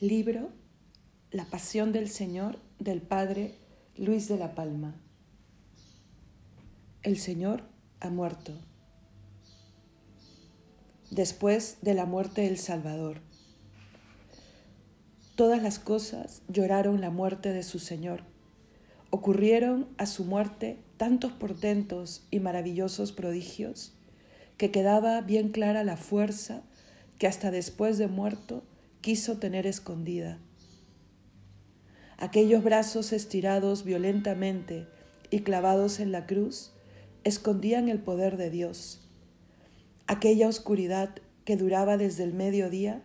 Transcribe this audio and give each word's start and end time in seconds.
Libro 0.00 0.50
La 1.30 1.46
Pasión 1.46 1.90
del 1.90 2.10
Señor 2.10 2.58
del 2.78 3.00
Padre 3.00 3.54
Luis 3.96 4.28
de 4.28 4.36
la 4.36 4.54
Palma. 4.54 4.94
El 7.02 7.16
Señor 7.16 7.62
ha 8.00 8.10
muerto. 8.10 8.52
Después 11.10 11.78
de 11.80 11.94
la 11.94 12.04
muerte 12.04 12.42
del 12.42 12.58
Salvador. 12.58 13.22
Todas 15.34 15.62
las 15.62 15.78
cosas 15.78 16.42
lloraron 16.46 17.00
la 17.00 17.08
muerte 17.08 17.54
de 17.54 17.62
su 17.62 17.78
Señor. 17.78 18.20
Ocurrieron 19.08 19.88
a 19.96 20.04
su 20.04 20.26
muerte 20.26 20.78
tantos 20.98 21.32
portentos 21.32 22.26
y 22.30 22.40
maravillosos 22.40 23.12
prodigios 23.12 23.94
que 24.58 24.70
quedaba 24.70 25.22
bien 25.22 25.48
clara 25.48 25.84
la 25.84 25.96
fuerza 25.96 26.60
que 27.18 27.26
hasta 27.26 27.50
después 27.50 27.96
de 27.96 28.08
muerto 28.08 28.62
quiso 29.06 29.38
tener 29.38 29.68
escondida. 29.68 30.40
Aquellos 32.18 32.64
brazos 32.64 33.12
estirados 33.12 33.84
violentamente 33.84 34.88
y 35.30 35.42
clavados 35.42 36.00
en 36.00 36.10
la 36.10 36.26
cruz 36.26 36.72
escondían 37.22 37.88
el 37.88 38.00
poder 38.00 38.36
de 38.36 38.50
Dios. 38.50 39.08
Aquella 40.08 40.48
oscuridad 40.48 41.14
que 41.44 41.56
duraba 41.56 41.96
desde 41.96 42.24
el 42.24 42.34
mediodía 42.34 43.04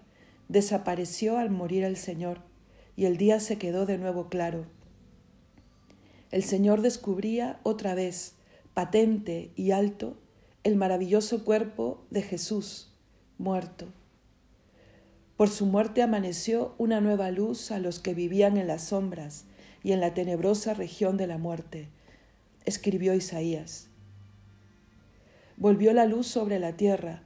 desapareció 0.49 1.37
al 1.37 1.51
morir 1.51 1.83
el 1.83 1.97
Señor 1.97 2.39
y 2.95 3.05
el 3.05 3.17
día 3.17 3.39
se 3.39 3.59
quedó 3.59 3.85
de 3.85 3.99
nuevo 3.99 4.27
claro. 4.27 4.65
El 6.31 6.41
Señor 6.41 6.81
descubría 6.81 7.59
otra 7.61 7.93
vez, 7.93 8.33
patente 8.73 9.51
y 9.55 9.69
alto, 9.69 10.17
el 10.63 10.77
maravilloso 10.77 11.45
cuerpo 11.45 12.03
de 12.09 12.23
Jesús, 12.23 12.91
muerto. 13.37 13.93
Por 15.41 15.49
su 15.49 15.65
muerte 15.65 16.03
amaneció 16.03 16.75
una 16.77 17.01
nueva 17.01 17.31
luz 17.31 17.71
a 17.71 17.79
los 17.79 17.97
que 17.97 18.13
vivían 18.13 18.57
en 18.57 18.67
las 18.67 18.83
sombras 18.83 19.45
y 19.81 19.91
en 19.91 19.99
la 19.99 20.13
tenebrosa 20.13 20.75
región 20.75 21.17
de 21.17 21.25
la 21.25 21.39
muerte, 21.39 21.89
escribió 22.65 23.15
Isaías. 23.15 23.87
Volvió 25.57 25.93
la 25.93 26.05
luz 26.05 26.27
sobre 26.27 26.59
la 26.59 26.73
tierra, 26.73 27.23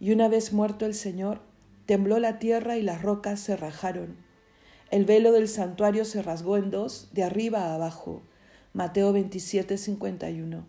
y 0.00 0.10
una 0.10 0.26
vez 0.26 0.52
muerto 0.52 0.84
el 0.84 0.94
Señor, 0.94 1.42
tembló 1.86 2.18
la 2.18 2.40
tierra 2.40 2.76
y 2.76 2.82
las 2.82 3.02
rocas 3.02 3.38
se 3.38 3.56
rajaron. 3.56 4.16
El 4.90 5.04
velo 5.04 5.30
del 5.30 5.46
santuario 5.46 6.04
se 6.04 6.22
rasgó 6.22 6.56
en 6.56 6.72
dos, 6.72 7.08
de 7.12 7.22
arriba 7.22 7.66
a 7.66 7.76
abajo. 7.76 8.22
Mateo 8.72 9.12
27, 9.12 9.78
51. 9.78 10.66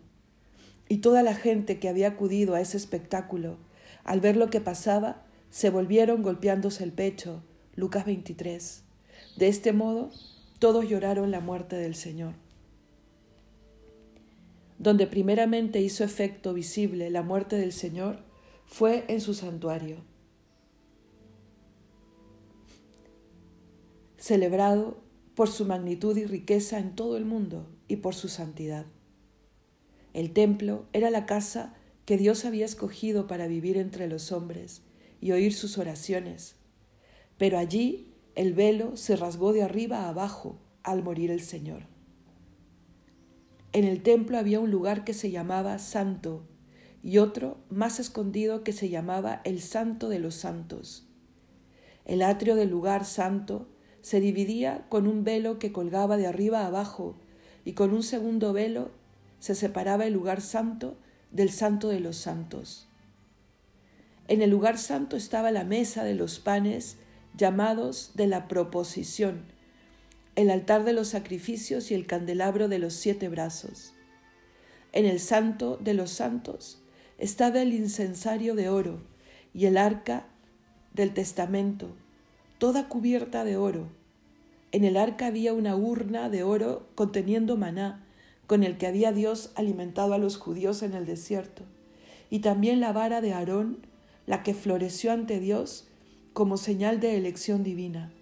Y 0.88 0.98
toda 0.98 1.24
la 1.24 1.34
gente 1.34 1.80
que 1.80 1.88
había 1.88 2.06
acudido 2.06 2.54
a 2.54 2.60
ese 2.60 2.76
espectáculo, 2.76 3.56
al 4.04 4.20
ver 4.20 4.36
lo 4.36 4.50
que 4.50 4.60
pasaba, 4.60 5.25
se 5.56 5.70
volvieron 5.70 6.22
golpeándose 6.22 6.84
el 6.84 6.92
pecho. 6.92 7.42
Lucas 7.76 8.04
23. 8.04 8.84
De 9.38 9.48
este 9.48 9.72
modo, 9.72 10.10
todos 10.58 10.86
lloraron 10.86 11.30
la 11.30 11.40
muerte 11.40 11.76
del 11.76 11.94
Señor. 11.94 12.34
Donde 14.78 15.06
primeramente 15.06 15.80
hizo 15.80 16.04
efecto 16.04 16.52
visible 16.52 17.08
la 17.08 17.22
muerte 17.22 17.56
del 17.56 17.72
Señor 17.72 18.18
fue 18.66 19.06
en 19.08 19.22
su 19.22 19.32
santuario. 19.32 20.04
Celebrado 24.18 24.98
por 25.34 25.48
su 25.48 25.64
magnitud 25.64 26.18
y 26.18 26.26
riqueza 26.26 26.78
en 26.78 26.94
todo 26.94 27.16
el 27.16 27.24
mundo 27.24 27.66
y 27.88 27.96
por 27.96 28.14
su 28.14 28.28
santidad. 28.28 28.84
El 30.12 30.34
templo 30.34 30.84
era 30.92 31.08
la 31.08 31.24
casa 31.24 31.74
que 32.04 32.18
Dios 32.18 32.44
había 32.44 32.66
escogido 32.66 33.26
para 33.26 33.46
vivir 33.46 33.78
entre 33.78 34.06
los 34.06 34.32
hombres 34.32 34.82
y 35.20 35.32
oír 35.32 35.54
sus 35.54 35.78
oraciones. 35.78 36.56
Pero 37.38 37.58
allí 37.58 38.12
el 38.34 38.52
velo 38.52 38.96
se 38.96 39.16
rasgó 39.16 39.52
de 39.52 39.62
arriba 39.62 40.00
a 40.00 40.08
abajo 40.10 40.58
al 40.82 41.02
morir 41.02 41.30
el 41.30 41.40
Señor. 41.40 41.82
En 43.72 43.84
el 43.84 44.02
templo 44.02 44.38
había 44.38 44.60
un 44.60 44.70
lugar 44.70 45.04
que 45.04 45.14
se 45.14 45.30
llamaba 45.30 45.78
Santo 45.78 46.46
y 47.02 47.18
otro 47.18 47.58
más 47.70 48.00
escondido 48.00 48.64
que 48.64 48.72
se 48.72 48.88
llamaba 48.88 49.40
el 49.44 49.60
Santo 49.60 50.08
de 50.08 50.18
los 50.18 50.34
Santos. 50.34 51.06
El 52.04 52.22
atrio 52.22 52.54
del 52.54 52.70
lugar 52.70 53.04
santo 53.04 53.68
se 54.00 54.20
dividía 54.20 54.86
con 54.88 55.08
un 55.08 55.24
velo 55.24 55.58
que 55.58 55.72
colgaba 55.72 56.16
de 56.16 56.26
arriba 56.26 56.60
a 56.60 56.68
abajo 56.68 57.16
y 57.64 57.72
con 57.72 57.92
un 57.92 58.04
segundo 58.04 58.52
velo 58.52 58.92
se 59.40 59.54
separaba 59.54 60.06
el 60.06 60.12
lugar 60.12 60.40
santo 60.40 60.96
del 61.32 61.50
Santo 61.50 61.88
de 61.88 62.00
los 62.00 62.16
Santos. 62.16 62.88
En 64.28 64.42
el 64.42 64.50
lugar 64.50 64.78
santo 64.78 65.16
estaba 65.16 65.50
la 65.50 65.64
mesa 65.64 66.02
de 66.02 66.14
los 66.14 66.40
panes 66.40 66.96
llamados 67.36 68.12
de 68.14 68.26
la 68.26 68.48
proposición, 68.48 69.42
el 70.34 70.50
altar 70.50 70.84
de 70.84 70.92
los 70.92 71.08
sacrificios 71.08 71.90
y 71.90 71.94
el 71.94 72.06
candelabro 72.06 72.68
de 72.68 72.78
los 72.78 72.94
siete 72.94 73.28
brazos. 73.28 73.92
En 74.92 75.06
el 75.06 75.20
santo 75.20 75.78
de 75.80 75.94
los 75.94 76.10
santos 76.10 76.78
estaba 77.18 77.62
el 77.62 77.72
incensario 77.72 78.54
de 78.54 78.68
oro 78.68 79.00
y 79.54 79.66
el 79.66 79.76
arca 79.76 80.26
del 80.92 81.14
testamento, 81.14 81.88
toda 82.58 82.88
cubierta 82.88 83.44
de 83.44 83.56
oro. 83.56 83.88
En 84.72 84.84
el 84.84 84.96
arca 84.96 85.26
había 85.26 85.52
una 85.52 85.76
urna 85.76 86.28
de 86.28 86.42
oro 86.42 86.88
conteniendo 86.94 87.56
maná, 87.56 88.02
con 88.46 88.62
el 88.62 88.76
que 88.76 88.86
había 88.86 89.12
Dios 89.12 89.52
alimentado 89.54 90.14
a 90.14 90.18
los 90.18 90.36
judíos 90.36 90.82
en 90.82 90.94
el 90.94 91.06
desierto, 91.06 91.62
y 92.30 92.40
también 92.40 92.80
la 92.80 92.92
vara 92.92 93.20
de 93.20 93.32
Aarón, 93.32 93.86
la 94.26 94.42
que 94.42 94.54
floreció 94.54 95.12
ante 95.12 95.40
Dios 95.40 95.88
como 96.32 96.56
señal 96.56 97.00
de 97.00 97.16
elección 97.16 97.62
divina. 97.62 98.12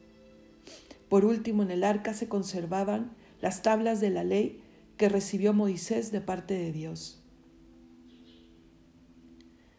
Por 1.09 1.25
último, 1.25 1.63
en 1.63 1.71
el 1.71 1.85
arca 1.85 2.15
se 2.15 2.29
conservaban 2.29 3.13
las 3.41 3.63
tablas 3.63 4.01
de 4.01 4.11
la 4.11 4.25
ley 4.25 4.61
que 4.97 5.09
recibió 5.09 5.53
Moisés 5.53 6.13
de 6.13 6.21
parte 6.21 6.55
de 6.55 6.73
Dios. 6.73 7.21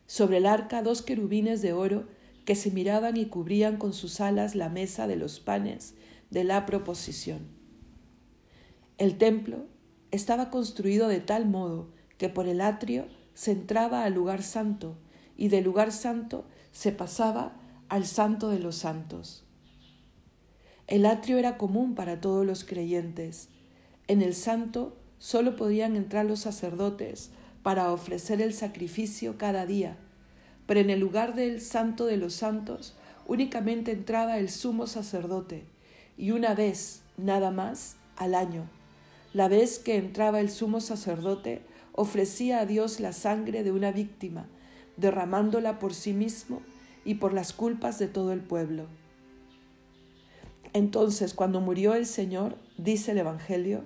Sobre 0.08 0.38
el 0.38 0.46
arca 0.46 0.82
dos 0.82 1.02
querubines 1.02 1.62
de 1.62 1.74
oro 1.74 2.06
que 2.46 2.56
se 2.56 2.72
miraban 2.72 3.18
y 3.18 3.26
cubrían 3.26 3.78
con 3.78 3.94
sus 3.94 4.22
alas 4.22 4.56
la 4.56 4.70
mesa 4.70 5.08
de 5.08 5.16
los 5.16 5.40
panes 5.40 5.96
de 6.30 6.44
la 6.44 6.66
proposición. 6.66 7.40
El 8.98 9.18
templo 9.18 9.66
estaba 10.12 10.50
construido 10.50 11.08
de 11.08 11.20
tal 11.20 11.48
modo 11.48 11.90
que 12.18 12.30
por 12.30 12.48
el 12.48 12.62
atrio 12.62 13.08
se 13.34 13.52
entraba 13.52 14.04
al 14.04 14.14
lugar 14.14 14.44
santo 14.44 14.96
y 15.38 15.50
del 15.50 15.64
lugar 15.64 15.92
santo 15.92 16.46
se 16.72 16.92
pasaba 16.92 17.54
al 17.90 18.06
santo 18.06 18.50
de 18.50 18.60
los 18.60 18.76
santos. 18.76 19.44
El 20.88 21.06
atrio 21.06 21.38
era 21.38 21.58
común 21.58 21.96
para 21.96 22.22
todos 22.22 22.46
los 22.46 22.64
creyentes. 22.64 23.50
En 24.08 24.22
el 24.22 24.36
santo 24.36 24.96
solo 25.18 25.56
podían 25.56 25.96
entrar 25.96 26.26
los 26.26 26.42
sacerdotes 26.42 27.32
para 27.64 27.92
ofrecer 27.92 28.42
el 28.42 28.54
sacrificio 28.54 29.38
cada 29.38 29.66
día, 29.66 29.98
pero 30.68 30.80
en 30.80 30.90
el 30.90 31.00
lugar 31.00 31.34
del 31.34 31.62
santo 31.62 32.06
de 32.06 32.18
los 32.18 32.34
santos 32.34 32.96
únicamente 33.28 33.92
entraba 33.92 34.38
el 34.38 34.50
sumo 34.50 34.86
sacerdote, 34.86 35.66
y 36.18 36.32
una 36.32 36.54
vez, 36.54 37.02
nada 37.18 37.50
más, 37.50 37.96
al 38.18 38.36
año. 38.36 38.70
La 39.34 39.48
vez 39.48 39.80
que 39.80 39.98
entraba 39.98 40.40
el 40.40 40.50
sumo 40.50 40.80
sacerdote, 40.80 41.62
ofrecía 41.94 42.60
a 42.60 42.66
Dios 42.66 43.00
la 43.00 43.14
sangre 43.14 43.64
de 43.64 43.72
una 43.72 43.92
víctima 43.92 44.46
derramándola 44.98 45.80
por 45.80 45.94
sí 45.94 46.14
mismo 46.14 46.62
y 47.04 47.16
por 47.16 47.34
las 47.34 47.54
culpas 47.54 48.00
de 48.00 48.08
todo 48.08 48.32
el 48.32 48.42
pueblo. 48.42 48.88
Entonces, 50.74 51.34
cuando 51.34 51.62
murió 51.62 51.94
el 51.94 52.06
Señor, 52.06 52.58
dice 52.78 53.12
el 53.12 53.20
Evangelio, 53.20 53.84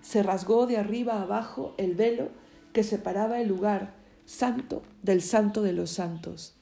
se 0.00 0.22
rasgó 0.22 0.66
de 0.66 0.76
arriba 0.76 1.22
abajo 1.22 1.74
el 1.78 1.94
velo 1.94 2.30
que 2.72 2.82
separaba 2.82 3.40
el 3.40 3.48
lugar 3.48 3.94
santo 4.24 4.82
del 5.02 5.22
santo 5.22 5.62
de 5.62 5.72
los 5.72 5.90
santos. 5.90 6.54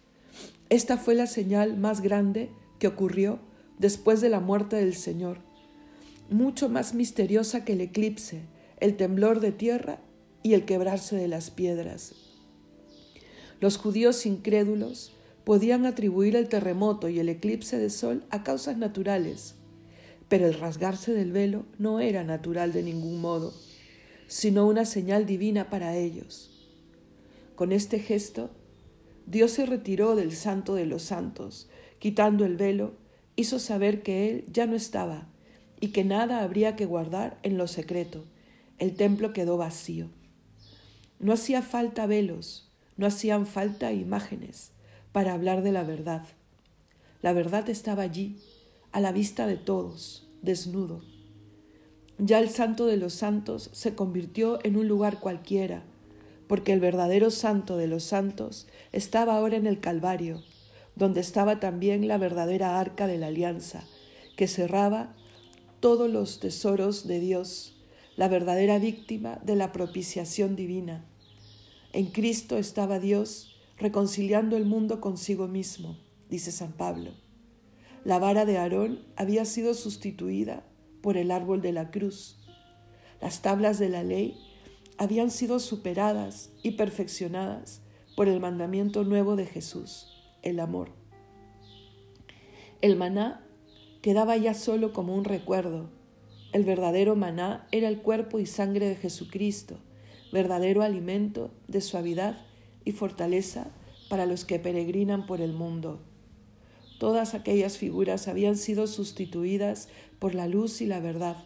Esta 0.69 0.99
fue 0.99 1.15
la 1.15 1.27
señal 1.27 1.77
más 1.77 2.01
grande 2.01 2.51
que 2.79 2.89
ocurrió 2.89 3.39
después 3.79 4.21
de 4.21 4.29
la 4.29 4.41
muerte 4.41 4.77
del 4.77 4.95
Señor, 4.95 5.39
mucho 6.29 6.69
más 6.69 6.95
misteriosa 6.95 7.65
que 7.65 7.73
el 7.73 7.81
eclipse, 7.81 8.43
el 8.79 8.97
temblor 8.97 9.41
de 9.41 9.53
tierra 9.53 9.99
y 10.43 10.55
el 10.55 10.65
quebrarse 10.65 11.17
de 11.17 11.29
las 11.29 11.51
piedras. 11.51 12.30
Los 13.61 13.77
judíos 13.77 14.25
incrédulos 14.25 15.13
podían 15.45 15.85
atribuir 15.85 16.35
el 16.35 16.49
terremoto 16.49 17.09
y 17.09 17.19
el 17.19 17.29
eclipse 17.29 17.79
de 17.79 17.91
sol 17.91 18.25
a 18.31 18.43
causas 18.43 18.79
naturales, 18.79 19.55
pero 20.29 20.47
el 20.47 20.55
rasgarse 20.55 21.13
del 21.13 21.33
velo 21.33 21.67
no 21.79 22.01
era 22.01 22.25
natural 22.25 22.73
de 22.73 22.83
ningún 22.83 23.21
modo, 23.21 23.53
sino 24.29 24.67
una 24.67 24.85
señal 24.85 25.27
divina 25.27 25.69
para 25.69 25.97
ellos. 25.97 26.51
Con 27.55 27.73
este 27.73 27.99
gesto, 27.99 28.51
Dios 29.27 29.51
se 29.51 29.67
retiró 29.67 30.17
del 30.17 30.33
santo 30.33 30.75
de 30.75 30.87
los 30.87 31.03
santos, 31.03 31.69
quitando 31.99 32.47
el 32.47 32.57
velo, 32.57 32.95
hizo 33.37 33.59
saber 33.59 34.03
que 34.03 34.31
Él 34.31 34.45
ya 34.51 34.67
no 34.67 34.75
estaba 34.75 35.29
y 35.81 35.89
que 35.89 36.05
nada 36.05 36.43
habría 36.43 36.77
que 36.77 36.87
guardar 36.87 37.39
en 37.43 37.59
lo 37.59 37.67
secreto. 37.67 38.25
El 38.79 38.95
templo 38.95 39.33
quedó 39.33 39.57
vacío. 39.57 40.09
No 41.19 41.33
hacía 41.33 41.61
falta 41.61 42.07
velos, 42.07 42.70
no 43.01 43.07
hacían 43.07 43.47
falta 43.47 43.93
imágenes 43.93 44.73
para 45.11 45.33
hablar 45.33 45.63
de 45.63 45.73
la 45.73 45.85
verdad. 45.85 46.27
La 47.23 47.33
verdad 47.33 47.71
estaba 47.71 48.03
allí, 48.03 48.37
a 48.93 49.01
la 49.01 49.11
vista 49.11 49.47
de 49.47 49.57
todos, 49.57 50.29
desnudo. 50.43 51.01
Ya 52.19 52.41
el 52.41 52.51
santo 52.51 52.85
de 52.85 52.99
los 52.99 53.15
santos 53.15 53.71
se 53.73 53.95
convirtió 53.95 54.59
en 54.65 54.77
un 54.77 54.87
lugar 54.87 55.19
cualquiera, 55.19 55.83
porque 56.47 56.75
el 56.75 56.81
verdadero 56.81 57.31
santo 57.31 57.79
de 57.79 57.87
los 57.87 58.05
santos 58.05 58.67
estaba 58.93 59.35
ahora 59.35 59.57
en 59.57 59.67
el 59.67 59.81
Calvario, 59.81 60.43
donde 60.95 61.21
estaba 61.21 61.59
también 61.59 62.07
la 62.07 62.19
verdadera 62.19 62.79
arca 62.79 63.07
de 63.07 63.17
la 63.17 63.29
alianza, 63.29 63.83
que 64.37 64.47
cerraba 64.47 65.15
todos 65.81 66.11
los 66.11 66.39
tesoros 66.39 67.09
de 67.09 67.19
Dios, 67.19 67.81
la 68.17 68.29
verdadera 68.29 68.79
víctima 68.79 69.41
de 69.43 69.57
la 69.57 69.73
propiciación 69.73 70.55
divina. 70.55 71.07
En 71.93 72.07
Cristo 72.07 72.57
estaba 72.57 73.01
Dios 73.01 73.57
reconciliando 73.77 74.57
el 74.57 74.65
mundo 74.65 75.01
consigo 75.01 75.49
mismo, 75.49 75.99
dice 76.29 76.53
San 76.53 76.73
Pablo. 76.73 77.11
La 78.05 78.21
vara 78.21 78.45
de 78.45 78.59
Aarón 78.59 79.01
había 79.17 79.45
sido 79.45 79.75
sustituida 79.75 80.65
por 81.03 81.17
el 81.17 81.33
árbol 81.33 81.63
de 81.63 81.73
la 81.73 81.91
cruz. 81.91 82.39
Las 83.21 83.43
tablas 83.43 83.81
de 83.81 83.89
la 83.89 84.05
ley 84.05 84.39
habían 84.99 85.33
sido 85.33 85.59
superadas 85.59 86.51
y 86.63 86.73
perfeccionadas 86.73 87.83
por 88.17 88.29
el 88.29 88.39
mandamiento 88.39 89.03
nuevo 89.03 89.35
de 89.35 89.47
Jesús, 89.47 90.07
el 90.43 90.61
amor. 90.61 90.93
El 92.83 92.95
maná 92.95 93.45
quedaba 94.01 94.37
ya 94.37 94.55
solo 94.55 94.93
como 94.93 95.17
un 95.17 95.25
recuerdo. 95.25 95.91
El 96.53 96.65
verdadero 96.65 97.17
maná 97.17 97.67
era 97.73 97.89
el 97.89 98.01
cuerpo 98.01 98.39
y 98.39 98.47
sangre 98.47 98.89
de 98.89 98.97
Jesucristo, 98.97 99.81
verdadero 100.33 100.83
alimento 100.83 101.51
de 101.69 101.81
suavidad 101.81 102.39
y 102.85 102.93
fortaleza 102.93 103.71
para 104.09 104.27
los 104.27 104.45
que 104.45 104.59
peregrinan 104.59 105.27
por 105.27 105.41
el 105.41 105.53
mundo. 105.53 106.01
Todas 106.99 107.35
aquellas 107.35 107.79
figuras 107.79 108.29
habían 108.29 108.57
sido 108.57 108.87
sustituidas 108.87 109.89
por 110.19 110.35
la 110.35 110.47
luz 110.47 110.81
y 110.81 110.87
la 110.87 111.01
verdad. 111.01 111.37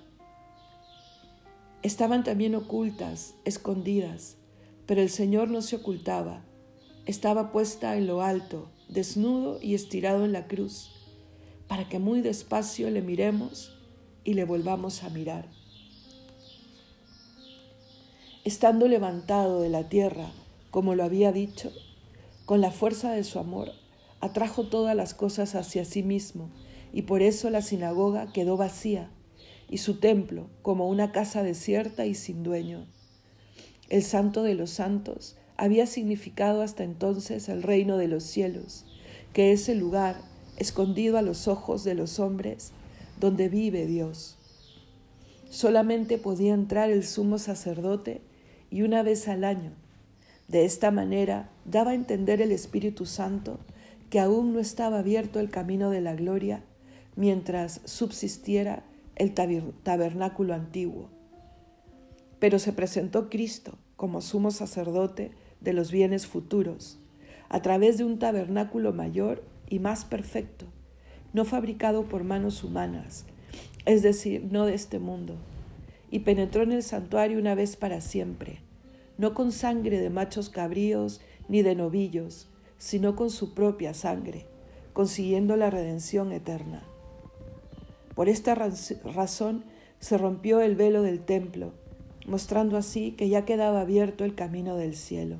Estaban 1.82 2.24
también 2.24 2.54
ocultas, 2.54 3.34
escondidas, 3.44 4.36
pero 4.86 5.00
el 5.00 5.10
Señor 5.10 5.50
no 5.50 5.62
se 5.62 5.76
ocultaba. 5.76 6.42
Estaba 7.06 7.52
puesta 7.52 7.96
en 7.96 8.06
lo 8.06 8.22
alto, 8.22 8.70
desnudo 8.88 9.58
y 9.60 9.74
estirado 9.74 10.24
en 10.24 10.32
la 10.32 10.46
cruz, 10.46 10.90
para 11.68 11.88
que 11.88 11.98
muy 11.98 12.20
despacio 12.22 12.90
le 12.90 13.02
miremos 13.02 13.78
y 14.24 14.34
le 14.34 14.44
volvamos 14.44 15.04
a 15.04 15.10
mirar. 15.10 15.48
Estando 18.44 18.88
levantado 18.88 19.62
de 19.62 19.70
la 19.70 19.88
tierra, 19.88 20.30
como 20.70 20.94
lo 20.94 21.02
había 21.02 21.32
dicho, 21.32 21.72
con 22.44 22.60
la 22.60 22.70
fuerza 22.70 23.10
de 23.10 23.24
su 23.24 23.38
amor, 23.38 23.70
atrajo 24.20 24.66
todas 24.66 24.94
las 24.94 25.14
cosas 25.14 25.54
hacia 25.54 25.86
sí 25.86 26.02
mismo, 26.02 26.50
y 26.92 27.02
por 27.02 27.22
eso 27.22 27.48
la 27.48 27.62
sinagoga 27.62 28.34
quedó 28.34 28.58
vacía, 28.58 29.08
y 29.70 29.78
su 29.78 29.98
templo 29.98 30.50
como 30.60 30.90
una 30.90 31.10
casa 31.10 31.42
desierta 31.42 32.04
y 32.04 32.14
sin 32.14 32.42
dueño. 32.42 32.84
El 33.88 34.02
santo 34.02 34.42
de 34.42 34.54
los 34.54 34.68
santos 34.68 35.36
había 35.56 35.86
significado 35.86 36.60
hasta 36.60 36.84
entonces 36.84 37.48
el 37.48 37.62
reino 37.62 37.96
de 37.96 38.08
los 38.08 38.24
cielos, 38.24 38.84
que 39.32 39.52
es 39.52 39.70
el 39.70 39.78
lugar 39.78 40.20
escondido 40.58 41.16
a 41.16 41.22
los 41.22 41.48
ojos 41.48 41.82
de 41.82 41.94
los 41.94 42.20
hombres 42.20 42.72
donde 43.18 43.48
vive 43.48 43.86
Dios. 43.86 44.36
Solamente 45.48 46.18
podía 46.18 46.52
entrar 46.52 46.90
el 46.90 47.06
sumo 47.06 47.38
sacerdote 47.38 48.20
y 48.74 48.82
una 48.82 49.04
vez 49.04 49.28
al 49.28 49.44
año. 49.44 49.70
De 50.48 50.64
esta 50.64 50.90
manera 50.90 51.48
daba 51.64 51.92
a 51.92 51.94
entender 51.94 52.42
el 52.42 52.50
Espíritu 52.50 53.06
Santo 53.06 53.60
que 54.10 54.18
aún 54.18 54.52
no 54.52 54.58
estaba 54.58 54.98
abierto 54.98 55.38
el 55.38 55.48
camino 55.48 55.90
de 55.90 56.00
la 56.00 56.16
gloria 56.16 56.64
mientras 57.14 57.82
subsistiera 57.84 58.82
el 59.14 59.32
tabernáculo 59.32 60.54
antiguo. 60.54 61.08
Pero 62.40 62.58
se 62.58 62.72
presentó 62.72 63.30
Cristo 63.30 63.78
como 63.94 64.20
sumo 64.20 64.50
sacerdote 64.50 65.30
de 65.60 65.72
los 65.72 65.92
bienes 65.92 66.26
futuros, 66.26 66.98
a 67.48 67.62
través 67.62 67.96
de 67.96 68.02
un 68.02 68.18
tabernáculo 68.18 68.92
mayor 68.92 69.44
y 69.68 69.78
más 69.78 70.04
perfecto, 70.04 70.66
no 71.32 71.44
fabricado 71.44 72.08
por 72.08 72.24
manos 72.24 72.64
humanas, 72.64 73.24
es 73.86 74.02
decir, 74.02 74.48
no 74.50 74.66
de 74.66 74.74
este 74.74 74.98
mundo, 74.98 75.36
y 76.10 76.20
penetró 76.20 76.64
en 76.64 76.72
el 76.72 76.82
santuario 76.82 77.38
una 77.38 77.54
vez 77.54 77.76
para 77.76 78.00
siempre, 78.00 78.63
no 79.18 79.34
con 79.34 79.52
sangre 79.52 79.98
de 79.98 80.10
machos 80.10 80.50
cabríos 80.50 81.20
ni 81.48 81.62
de 81.62 81.74
novillos, 81.74 82.48
sino 82.78 83.16
con 83.16 83.30
su 83.30 83.54
propia 83.54 83.94
sangre, 83.94 84.46
consiguiendo 84.92 85.56
la 85.56 85.70
redención 85.70 86.32
eterna. 86.32 86.82
Por 88.14 88.28
esta 88.28 88.54
razón 88.54 89.64
se 90.00 90.18
rompió 90.18 90.60
el 90.60 90.76
velo 90.76 91.02
del 91.02 91.20
templo, 91.24 91.72
mostrando 92.26 92.76
así 92.76 93.12
que 93.12 93.28
ya 93.28 93.44
quedaba 93.44 93.80
abierto 93.80 94.24
el 94.24 94.34
camino 94.34 94.76
del 94.76 94.96
cielo. 94.96 95.36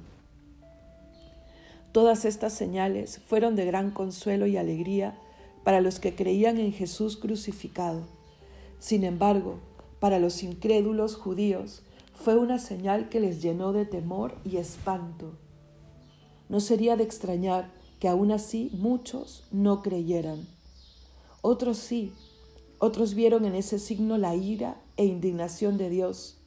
Todas 1.92 2.24
estas 2.24 2.52
señales 2.52 3.20
fueron 3.26 3.54
de 3.54 3.64
gran 3.64 3.90
consuelo 3.90 4.46
y 4.46 4.56
alegría 4.56 5.16
para 5.62 5.80
los 5.80 6.00
que 6.00 6.14
creían 6.14 6.58
en 6.58 6.72
Jesús 6.72 7.16
crucificado. 7.16 8.02
Sin 8.80 9.04
embargo, 9.04 9.60
para 10.00 10.18
los 10.18 10.42
incrédulos 10.42 11.14
judíos 11.14 11.82
fue 12.14 12.36
una 12.36 12.58
señal 12.58 13.08
que 13.08 13.20
les 13.20 13.42
llenó 13.42 13.72
de 13.72 13.84
temor 13.84 14.38
y 14.44 14.56
espanto 14.56 15.38
no 16.48 16.60
sería 16.60 16.96
de 16.96 17.04
extrañar 17.04 17.72
que 17.98 18.08
aún 18.08 18.30
así 18.30 18.70
muchos 18.74 19.44
no 19.50 19.82
creyeran. 19.82 20.46
Otros 21.40 21.78
sí, 21.78 22.12
otros 22.78 23.14
vieron 23.14 23.44
en 23.44 23.54
ese 23.54 23.78
signo 23.78 24.18
la 24.18 24.34
ira 24.34 24.80
e 24.96 25.04
indignación 25.04 25.78
de 25.78 25.90
Dios. 25.90 26.38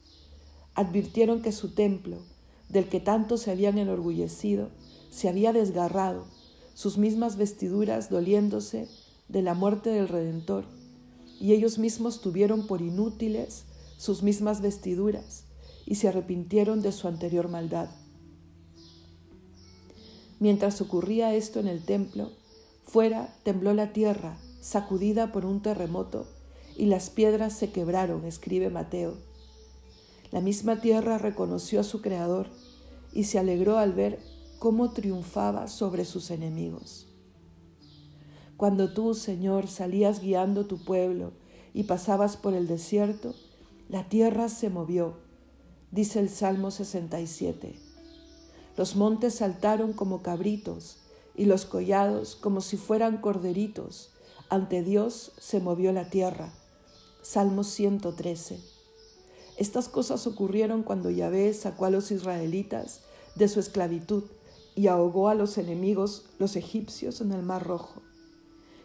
Advirtieron 0.74 1.42
que 1.42 1.52
su 1.52 1.74
templo, 1.74 2.18
del 2.68 2.88
que 2.88 3.00
tanto 3.00 3.38
se 3.38 3.50
habían 3.50 3.78
enorgullecido, 3.78 4.68
se 5.10 5.28
había 5.28 5.52
desgarrado, 5.52 6.26
sus 6.74 6.96
mismas 6.96 7.36
vestiduras 7.36 8.08
doliéndose 8.08 8.88
de 9.28 9.42
la 9.42 9.54
muerte 9.54 9.90
del 9.90 10.08
Redentor, 10.08 10.64
y 11.40 11.52
ellos 11.52 11.78
mismos 11.78 12.20
tuvieron 12.20 12.66
por 12.66 12.82
inútiles 12.82 13.64
sus 13.96 14.22
mismas 14.22 14.60
vestiduras 14.60 15.47
y 15.88 15.94
se 15.94 16.08
arrepintieron 16.08 16.82
de 16.82 16.92
su 16.92 17.08
anterior 17.08 17.48
maldad. 17.48 17.88
Mientras 20.38 20.82
ocurría 20.82 21.34
esto 21.34 21.60
en 21.60 21.66
el 21.66 21.82
templo, 21.82 22.30
fuera 22.82 23.34
tembló 23.42 23.72
la 23.72 23.94
tierra, 23.94 24.36
sacudida 24.60 25.32
por 25.32 25.46
un 25.46 25.62
terremoto, 25.62 26.26
y 26.76 26.86
las 26.86 27.08
piedras 27.08 27.54
se 27.54 27.70
quebraron, 27.72 28.26
escribe 28.26 28.68
Mateo. 28.68 29.14
La 30.30 30.42
misma 30.42 30.82
tierra 30.82 31.16
reconoció 31.16 31.80
a 31.80 31.84
su 31.84 32.02
Creador 32.02 32.48
y 33.14 33.24
se 33.24 33.38
alegró 33.38 33.78
al 33.78 33.94
ver 33.94 34.20
cómo 34.58 34.90
triunfaba 34.92 35.68
sobre 35.68 36.04
sus 36.04 36.30
enemigos. 36.30 37.06
Cuando 38.58 38.92
tú, 38.92 39.14
Señor, 39.14 39.68
salías 39.68 40.20
guiando 40.20 40.66
tu 40.66 40.84
pueblo 40.84 41.32
y 41.72 41.84
pasabas 41.84 42.36
por 42.36 42.52
el 42.52 42.66
desierto, 42.66 43.34
la 43.88 44.10
tierra 44.10 44.50
se 44.50 44.68
movió, 44.68 45.26
dice 45.90 46.20
el 46.20 46.28
Salmo 46.28 46.70
67. 46.70 47.74
Los 48.76 48.96
montes 48.96 49.34
saltaron 49.34 49.92
como 49.92 50.22
cabritos 50.22 50.98
y 51.34 51.46
los 51.46 51.64
collados 51.64 52.36
como 52.36 52.60
si 52.60 52.76
fueran 52.76 53.18
corderitos. 53.18 54.10
Ante 54.50 54.82
Dios 54.82 55.32
se 55.38 55.60
movió 55.60 55.92
la 55.92 56.10
tierra. 56.10 56.52
Salmo 57.22 57.64
113. 57.64 58.60
Estas 59.56 59.88
cosas 59.88 60.26
ocurrieron 60.26 60.82
cuando 60.82 61.10
Yahvé 61.10 61.52
sacó 61.52 61.86
a 61.86 61.90
los 61.90 62.10
israelitas 62.10 63.02
de 63.34 63.48
su 63.48 63.60
esclavitud 63.60 64.24
y 64.74 64.86
ahogó 64.86 65.28
a 65.28 65.34
los 65.34 65.58
enemigos, 65.58 66.26
los 66.38 66.54
egipcios, 66.54 67.20
en 67.20 67.32
el 67.32 67.42
Mar 67.42 67.66
Rojo. 67.66 68.02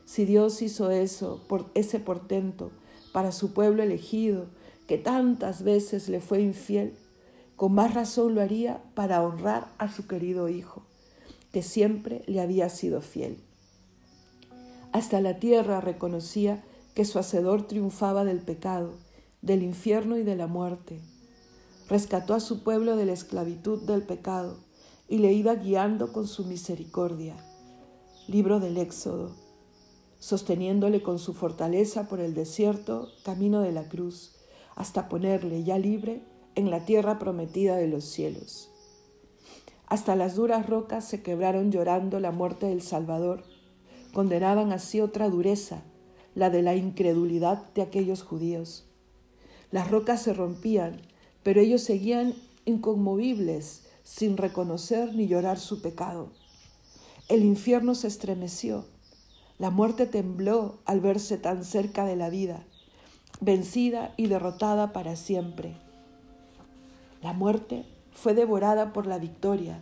Si 0.06 0.26
Dios 0.26 0.62
hizo 0.64 0.90
eso, 0.90 1.44
por 1.48 1.70
ese 1.76 2.00
portento, 2.00 2.72
para 3.14 3.32
su 3.32 3.54
pueblo 3.54 3.84
elegido, 3.84 4.48
que 4.88 4.98
tantas 4.98 5.64
veces 5.64 6.10
le 6.10 6.20
fue 6.20 6.42
infiel, 6.42 6.94
con 7.56 7.74
más 7.74 7.94
razón 7.94 8.36
lo 8.36 8.42
haría 8.42 8.82
para 8.96 9.24
honrar 9.24 9.68
a 9.78 9.92
su 9.92 10.08
querido 10.08 10.50
Hijo, 10.50 10.84
que 11.52 11.62
siempre 11.62 12.24
le 12.28 12.42
había 12.42 12.70
sido 12.70 13.02
fiel. 13.02 13.38
Hasta 14.92 15.22
la 15.22 15.40
tierra 15.40 15.82
reconocía 15.82 16.64
que 16.94 17.06
su 17.06 17.20
Hacedor 17.20 17.68
triunfaba 17.68 18.24
del 18.24 18.40
pecado, 18.40 18.94
del 19.42 19.64
infierno 19.64 20.18
y 20.18 20.24
de 20.24 20.36
la 20.36 20.48
muerte. 20.48 21.00
Rescató 21.90 22.34
a 22.34 22.40
su 22.40 22.64
pueblo 22.64 22.96
de 22.96 23.06
la 23.06 23.14
esclavitud 23.14 23.82
del 23.84 24.04
pecado 24.04 24.58
y 25.08 25.18
le 25.18 25.34
iba 25.34 25.56
guiando 25.56 26.14
con 26.14 26.28
su 26.28 26.46
misericordia. 26.46 27.36
Libro 28.28 28.60
del 28.60 28.78
Éxodo, 28.78 29.36
sosteniéndole 30.20 31.04
con 31.04 31.20
su 31.20 31.34
fortaleza 31.34 32.08
por 32.08 32.20
el 32.20 32.34
desierto, 32.34 33.10
camino 33.24 33.62
de 33.62 33.74
la 33.74 33.90
cruz, 33.90 34.33
hasta 34.76 35.10
ponerle 35.10 35.64
ya 35.64 35.78
libre 35.78 36.22
en 36.56 36.70
la 36.70 36.86
tierra 36.86 37.20
prometida 37.20 37.76
de 37.76 37.88
los 37.88 38.06
cielos. 38.06 38.72
Hasta 39.88 40.16
las 40.16 40.36
duras 40.36 40.68
rocas 40.68 41.06
se 41.06 41.22
quebraron 41.22 41.72
llorando 41.72 42.20
la 42.20 42.32
muerte 42.32 42.68
del 42.68 42.82
Salvador, 42.82 43.44
condenaban 44.14 44.72
así 44.72 45.02
otra 45.02 45.30
dureza, 45.30 45.84
la 46.36 46.50
de 46.50 46.62
la 46.62 46.76
incredulidad 46.76 47.72
de 47.74 47.82
aquellos 47.82 48.24
judíos. 48.24 48.86
Las 49.72 49.92
rocas 49.92 50.22
se 50.22 50.34
rompían, 50.34 51.02
pero 51.44 51.62
ellos 51.62 51.82
seguían 51.82 52.34
inconmovibles, 52.66 53.84
sin 54.04 54.38
reconocer 54.38 55.14
ni 55.16 55.28
llorar 55.28 55.60
su 55.60 55.82
pecado. 55.82 56.32
El 57.30 57.44
infierno 57.44 57.96
se 57.96 58.08
estremeció, 58.08 58.86
la 59.58 59.70
muerte 59.70 60.06
tembló 60.06 60.80
al 60.86 61.00
verse 61.00 61.38
tan 61.38 61.64
cerca 61.64 62.06
de 62.06 62.16
la 62.16 62.30
vida, 62.30 62.66
vencida 63.40 64.14
y 64.18 64.28
derrotada 64.28 64.94
para 64.94 65.16
siempre. 65.16 65.76
La 67.22 67.34
muerte 67.34 67.86
fue 68.12 68.34
devorada 68.34 68.94
por 68.94 69.08
la 69.08 69.18
victoria. 69.18 69.82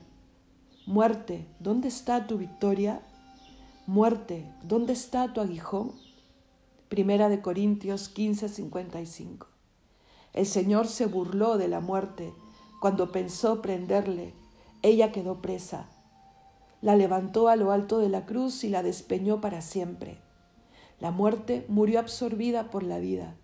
Muerte, 0.85 1.47
¿dónde 1.59 1.87
está 1.87 2.27
tu 2.27 2.37
victoria? 2.37 3.01
Muerte, 3.87 4.45
¿dónde 4.63 4.93
está 4.93 5.33
tu 5.33 5.41
aguijón? 5.41 5.91
Primera 6.87 7.29
de 7.29 7.41
Corintios 7.41 8.09
15, 8.09 8.49
55. 8.49 9.47
El 10.33 10.45
Señor 10.45 10.87
se 10.87 11.05
burló 11.05 11.57
de 11.57 11.67
la 11.67 11.79
muerte 11.79 12.33
cuando 12.79 13.11
pensó 13.11 13.61
prenderle. 13.61 14.33
Ella 14.81 15.11
quedó 15.11 15.41
presa. 15.41 15.87
La 16.81 16.95
levantó 16.95 17.47
a 17.47 17.55
lo 17.55 17.71
alto 17.71 17.99
de 17.99 18.09
la 18.09 18.25
cruz 18.25 18.63
y 18.63 18.69
la 18.69 18.81
despeñó 18.81 19.39
para 19.39 19.61
siempre. 19.61 20.19
La 20.99 21.11
muerte 21.11 21.65
murió 21.67 21.99
absorbida 21.99 22.71
por 22.71 22.83
la 22.83 22.99
vida. 22.99 23.35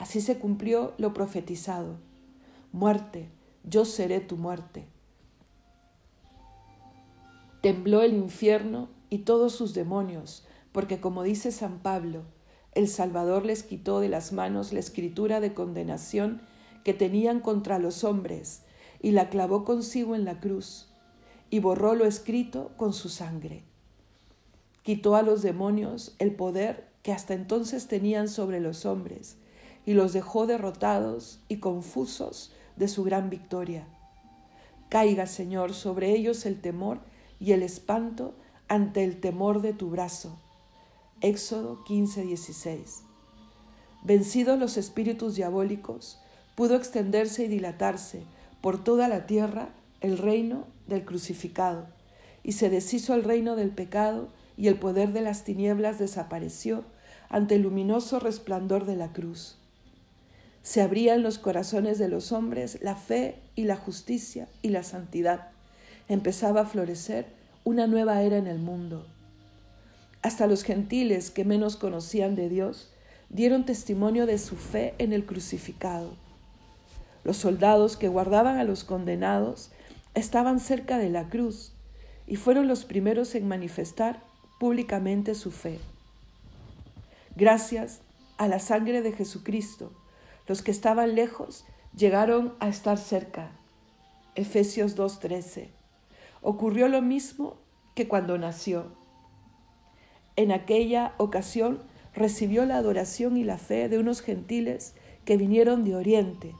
Así 0.00 0.22
se 0.22 0.38
cumplió 0.38 0.94
lo 0.96 1.12
profetizado. 1.12 1.98
Muerte, 2.72 3.28
yo 3.64 3.84
seré 3.84 4.20
tu 4.20 4.38
muerte. 4.38 4.86
Tembló 7.60 8.00
el 8.00 8.14
infierno 8.14 8.88
y 9.10 9.18
todos 9.18 9.54
sus 9.54 9.74
demonios, 9.74 10.46
porque 10.72 11.02
como 11.02 11.22
dice 11.22 11.52
San 11.52 11.80
Pablo, 11.80 12.22
el 12.72 12.88
Salvador 12.88 13.44
les 13.44 13.62
quitó 13.62 14.00
de 14.00 14.08
las 14.08 14.32
manos 14.32 14.72
la 14.72 14.80
escritura 14.80 15.38
de 15.38 15.52
condenación 15.52 16.40
que 16.82 16.94
tenían 16.94 17.40
contra 17.40 17.78
los 17.78 18.02
hombres 18.02 18.62
y 19.02 19.10
la 19.10 19.28
clavó 19.28 19.66
consigo 19.66 20.14
en 20.14 20.24
la 20.24 20.40
cruz 20.40 20.88
y 21.50 21.58
borró 21.58 21.94
lo 21.94 22.06
escrito 22.06 22.70
con 22.78 22.94
su 22.94 23.10
sangre. 23.10 23.64
Quitó 24.82 25.14
a 25.14 25.20
los 25.20 25.42
demonios 25.42 26.14
el 26.18 26.34
poder 26.34 26.88
que 27.02 27.12
hasta 27.12 27.34
entonces 27.34 27.86
tenían 27.86 28.28
sobre 28.28 28.60
los 28.60 28.86
hombres 28.86 29.36
y 29.86 29.94
los 29.94 30.12
dejó 30.12 30.46
derrotados 30.46 31.40
y 31.48 31.58
confusos 31.58 32.52
de 32.76 32.88
su 32.88 33.04
gran 33.04 33.30
victoria. 33.30 33.86
Caiga, 34.88 35.26
Señor, 35.26 35.72
sobre 35.74 36.12
ellos 36.12 36.46
el 36.46 36.60
temor 36.60 36.98
y 37.38 37.52
el 37.52 37.62
espanto 37.62 38.34
ante 38.68 39.04
el 39.04 39.20
temor 39.20 39.62
de 39.62 39.72
tu 39.72 39.90
brazo. 39.90 40.38
Éxodo 41.20 41.84
15, 41.84 42.22
16. 42.22 43.02
Vencidos 44.02 44.58
los 44.58 44.76
espíritus 44.76 45.36
diabólicos, 45.36 46.18
pudo 46.54 46.74
extenderse 46.76 47.44
y 47.44 47.48
dilatarse 47.48 48.24
por 48.60 48.82
toda 48.82 49.08
la 49.08 49.26
tierra 49.26 49.68
el 50.00 50.18
reino 50.18 50.66
del 50.86 51.04
crucificado, 51.04 51.86
y 52.42 52.52
se 52.52 52.70
deshizo 52.70 53.14
el 53.14 53.24
reino 53.24 53.56
del 53.56 53.70
pecado, 53.70 54.28
y 54.56 54.68
el 54.68 54.78
poder 54.78 55.12
de 55.12 55.20
las 55.20 55.44
tinieblas 55.44 55.98
desapareció 55.98 56.84
ante 57.28 57.54
el 57.54 57.62
luminoso 57.62 58.18
resplandor 58.18 58.86
de 58.86 58.96
la 58.96 59.12
cruz. 59.12 59.59
Se 60.70 60.80
abría 60.80 61.16
en 61.16 61.24
los 61.24 61.40
corazones 61.40 61.98
de 61.98 62.06
los 62.06 62.30
hombres 62.30 62.78
la 62.80 62.94
fe 62.94 63.34
y 63.56 63.64
la 63.64 63.74
justicia 63.74 64.46
y 64.62 64.68
la 64.68 64.84
santidad. 64.84 65.48
Empezaba 66.08 66.60
a 66.60 66.64
florecer 66.64 67.26
una 67.64 67.88
nueva 67.88 68.22
era 68.22 68.36
en 68.36 68.46
el 68.46 68.60
mundo. 68.60 69.04
Hasta 70.22 70.46
los 70.46 70.62
gentiles 70.62 71.32
que 71.32 71.44
menos 71.44 71.74
conocían 71.74 72.36
de 72.36 72.48
Dios 72.48 72.92
dieron 73.30 73.64
testimonio 73.66 74.26
de 74.26 74.38
su 74.38 74.54
fe 74.54 74.94
en 74.98 75.12
el 75.12 75.26
crucificado. 75.26 76.12
Los 77.24 77.38
soldados 77.38 77.96
que 77.96 78.06
guardaban 78.06 78.56
a 78.56 78.62
los 78.62 78.84
condenados 78.84 79.72
estaban 80.14 80.60
cerca 80.60 80.98
de 80.98 81.10
la 81.10 81.28
cruz 81.28 81.72
y 82.28 82.36
fueron 82.36 82.68
los 82.68 82.84
primeros 82.84 83.34
en 83.34 83.48
manifestar 83.48 84.22
públicamente 84.60 85.34
su 85.34 85.50
fe. 85.50 85.80
Gracias 87.34 88.02
a 88.38 88.46
la 88.46 88.60
sangre 88.60 89.02
de 89.02 89.10
Jesucristo, 89.10 89.90
los 90.50 90.62
que 90.62 90.72
estaban 90.72 91.14
lejos 91.14 91.64
llegaron 91.96 92.54
a 92.58 92.68
estar 92.68 92.98
cerca. 92.98 93.52
Efesios 94.34 94.98
2.13. 94.98 95.68
Ocurrió 96.42 96.88
lo 96.88 97.02
mismo 97.02 97.58
que 97.94 98.08
cuando 98.08 98.36
nació. 98.36 98.86
En 100.34 100.50
aquella 100.50 101.14
ocasión 101.18 101.78
recibió 102.14 102.66
la 102.66 102.78
adoración 102.78 103.36
y 103.36 103.44
la 103.44 103.58
fe 103.58 103.88
de 103.88 104.00
unos 104.00 104.22
gentiles 104.22 104.96
que 105.24 105.36
vinieron 105.36 105.84
de 105.84 105.94
Oriente. 105.94 106.52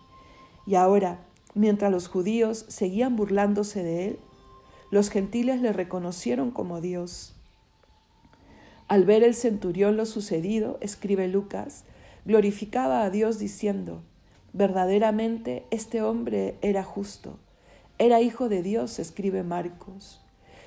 Y 0.68 0.76
ahora, 0.76 1.26
mientras 1.54 1.90
los 1.90 2.06
judíos 2.06 2.66
seguían 2.68 3.16
burlándose 3.16 3.82
de 3.82 4.06
él, 4.06 4.18
los 4.92 5.10
gentiles 5.10 5.60
le 5.62 5.72
reconocieron 5.72 6.52
como 6.52 6.80
Dios. 6.80 7.34
Al 8.86 9.04
ver 9.04 9.24
el 9.24 9.34
centurión 9.34 9.96
lo 9.96 10.06
sucedido, 10.06 10.78
escribe 10.80 11.26
Lucas, 11.26 11.82
glorificaba 12.24 13.02
a 13.02 13.10
Dios 13.10 13.38
diciendo, 13.38 14.02
verdaderamente 14.52 15.66
este 15.70 16.02
hombre 16.02 16.56
era 16.62 16.82
justo, 16.82 17.38
era 17.98 18.20
hijo 18.20 18.48
de 18.48 18.62
Dios, 18.62 18.98
escribe 18.98 19.42
Marcos. 19.42 20.22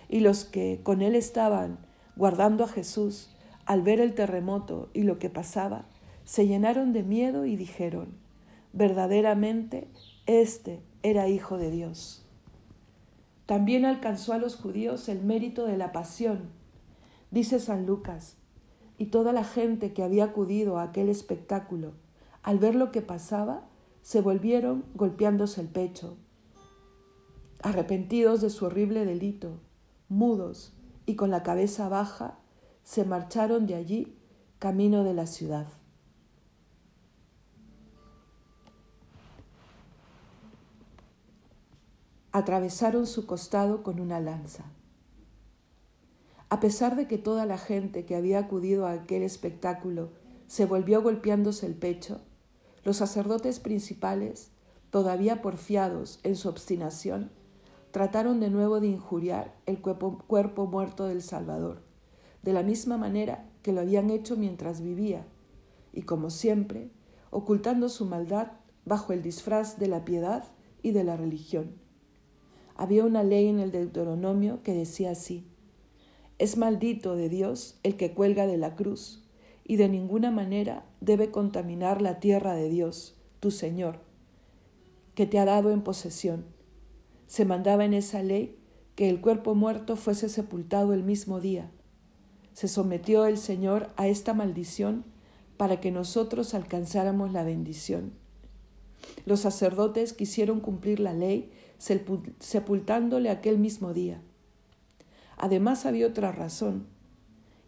Y 0.10 0.20
los 0.20 0.46
que 0.46 0.82
con 0.84 1.02
él 1.02 1.16
estaban 1.16 1.80
guardando 2.16 2.64
a 2.64 2.68
Jesús, 2.68 3.36
al 3.66 3.82
ver 3.82 4.00
el 4.00 4.14
terremoto 4.14 4.90
y 4.94 5.04
lo 5.04 5.18
que 5.18 5.30
pasaba, 5.30 5.86
se 6.26 6.48
llenaron 6.48 6.94
de 6.94 7.04
miedo 7.04 7.46
y 7.46 7.56
dijeron, 7.56 8.18
verdaderamente 8.72 9.88
este 10.26 10.82
era 11.02 11.28
hijo 11.28 11.58
de 11.58 11.72
Dios. 11.72 12.26
También 13.46 13.86
alcanzó 13.86 14.34
a 14.34 14.38
los 14.38 14.56
judíos 14.56 15.10
el 15.10 15.22
mérito 15.22 15.66
de 15.66 15.78
la 15.78 15.92
pasión. 15.92 16.50
Dice 17.32 17.60
San 17.60 17.86
Lucas, 17.86 18.38
y 18.98 19.08
toda 19.08 19.34
la 19.34 19.44
gente 19.44 19.94
que 19.94 20.04
había 20.04 20.26
acudido 20.26 20.78
a 20.78 20.84
aquel 20.84 21.10
espectáculo, 21.10 21.94
al 22.42 22.60
ver 22.60 22.76
lo 22.76 22.92
que 22.92 23.02
pasaba, 23.02 23.64
se 24.02 24.22
volvieron 24.22 24.84
golpeándose 24.96 25.62
el 25.62 25.68
pecho, 25.68 26.18
arrepentidos 27.62 28.42
de 28.42 28.50
su 28.50 28.66
horrible 28.66 29.06
delito, 29.06 29.60
mudos 30.10 30.74
y 31.06 31.16
con 31.16 31.32
la 31.32 31.44
cabeza 31.44 31.90
baja, 31.90 32.38
se 32.84 33.06
marcharon 33.06 33.66
de 33.66 33.76
allí 33.76 34.18
camino 34.60 35.04
de 35.04 35.14
la 35.14 35.26
ciudad. 35.26 35.68
Atravesaron 42.32 43.06
su 43.08 43.26
costado 43.26 43.84
con 43.84 44.00
una 44.00 44.20
lanza. 44.20 44.73
A 46.54 46.60
pesar 46.60 46.96
de 46.96 47.08
que 47.08 47.18
toda 47.18 47.48
la 47.48 47.58
gente 47.58 48.06
que 48.06 48.16
había 48.16 48.38
acudido 48.38 48.86
a 48.86 48.92
aquel 48.92 49.24
espectáculo 49.24 50.12
se 50.46 50.68
volvió 50.68 51.02
golpeándose 51.02 51.66
el 51.66 51.74
pecho, 51.74 52.22
los 52.84 52.98
sacerdotes 52.98 53.60
principales, 53.60 54.52
todavía 54.92 55.42
porfiados 55.42 56.20
en 56.22 56.36
su 56.36 56.50
obstinación, 56.50 57.32
trataron 57.90 58.40
de 58.40 58.52
nuevo 58.52 58.80
de 58.82 58.86
injuriar 58.86 59.56
el 59.66 59.82
cuerpo, 59.82 60.68
muerto 60.68 61.08
del 61.08 61.24
Salvador, 61.24 61.82
de 62.44 62.54
la 62.54 62.62
misma 62.62 63.00
manera 63.00 63.50
que 63.64 63.74
lo 63.74 63.82
habían 63.82 64.12
hecho 64.12 64.38
mientras 64.38 64.80
vivía, 64.80 65.26
y 65.92 66.04
como 66.04 66.30
siempre, 66.30 66.92
ocultando 67.32 67.90
su 67.90 68.06
maldad 68.06 68.52
bajo 68.86 69.12
el 69.12 69.24
disfraz 69.24 69.80
de 69.80 69.88
la 69.88 70.06
piedad 70.06 70.44
y 70.84 70.92
de 70.92 71.04
la 71.04 71.18
religión. 71.18 71.80
Había 72.76 73.06
una 73.06 73.24
ley 73.24 73.48
en 73.48 73.58
el 73.58 73.72
Deuteronomio 73.72 74.62
que 74.62 74.76
decía 74.76 75.10
así, 75.10 75.50
es 76.44 76.58
maldito 76.58 77.16
de 77.16 77.30
Dios 77.30 77.80
el 77.84 77.96
que 77.96 78.12
cuelga 78.12 78.46
de 78.48 78.58
la 78.58 78.76
cruz, 78.76 79.24
y 79.64 79.78
de 79.78 79.88
ninguna 79.88 80.30
manera 80.30 80.84
debe 81.00 81.32
contaminar 81.32 82.02
la 82.02 82.20
tierra 82.20 82.54
de 82.54 82.68
Dios, 82.68 83.16
tu 83.40 83.50
Señor, 83.50 84.00
que 85.16 85.26
te 85.26 85.40
ha 85.40 85.46
dado 85.46 85.72
en 85.72 85.84
posesión. 85.84 86.44
Se 87.28 87.46
mandaba 87.46 87.86
en 87.86 87.94
esa 87.94 88.22
ley 88.24 88.58
que 88.96 89.10
el 89.10 89.22
cuerpo 89.22 89.56
muerto 89.56 89.96
fuese 89.96 90.28
sepultado 90.28 90.92
el 90.92 91.04
mismo 91.04 91.40
día. 91.40 91.72
Se 92.52 92.68
sometió 92.68 93.26
el 93.26 93.38
Señor 93.38 93.92
a 93.96 94.10
esta 94.10 94.34
maldición 94.34 95.06
para 95.56 95.80
que 95.80 95.92
nosotros 95.92 96.54
alcanzáramos 96.54 97.32
la 97.32 97.46
bendición. 97.46 98.12
Los 99.26 99.40
sacerdotes 99.40 100.12
quisieron 100.12 100.60
cumplir 100.60 101.00
la 101.00 101.14
ley 101.14 101.54
sepultándole 101.78 103.30
aquel 103.30 103.60
mismo 103.60 103.94
día. 103.94 104.22
Además 105.44 105.86
había 105.86 106.08
otra 106.08 106.32
razón, 106.32 106.88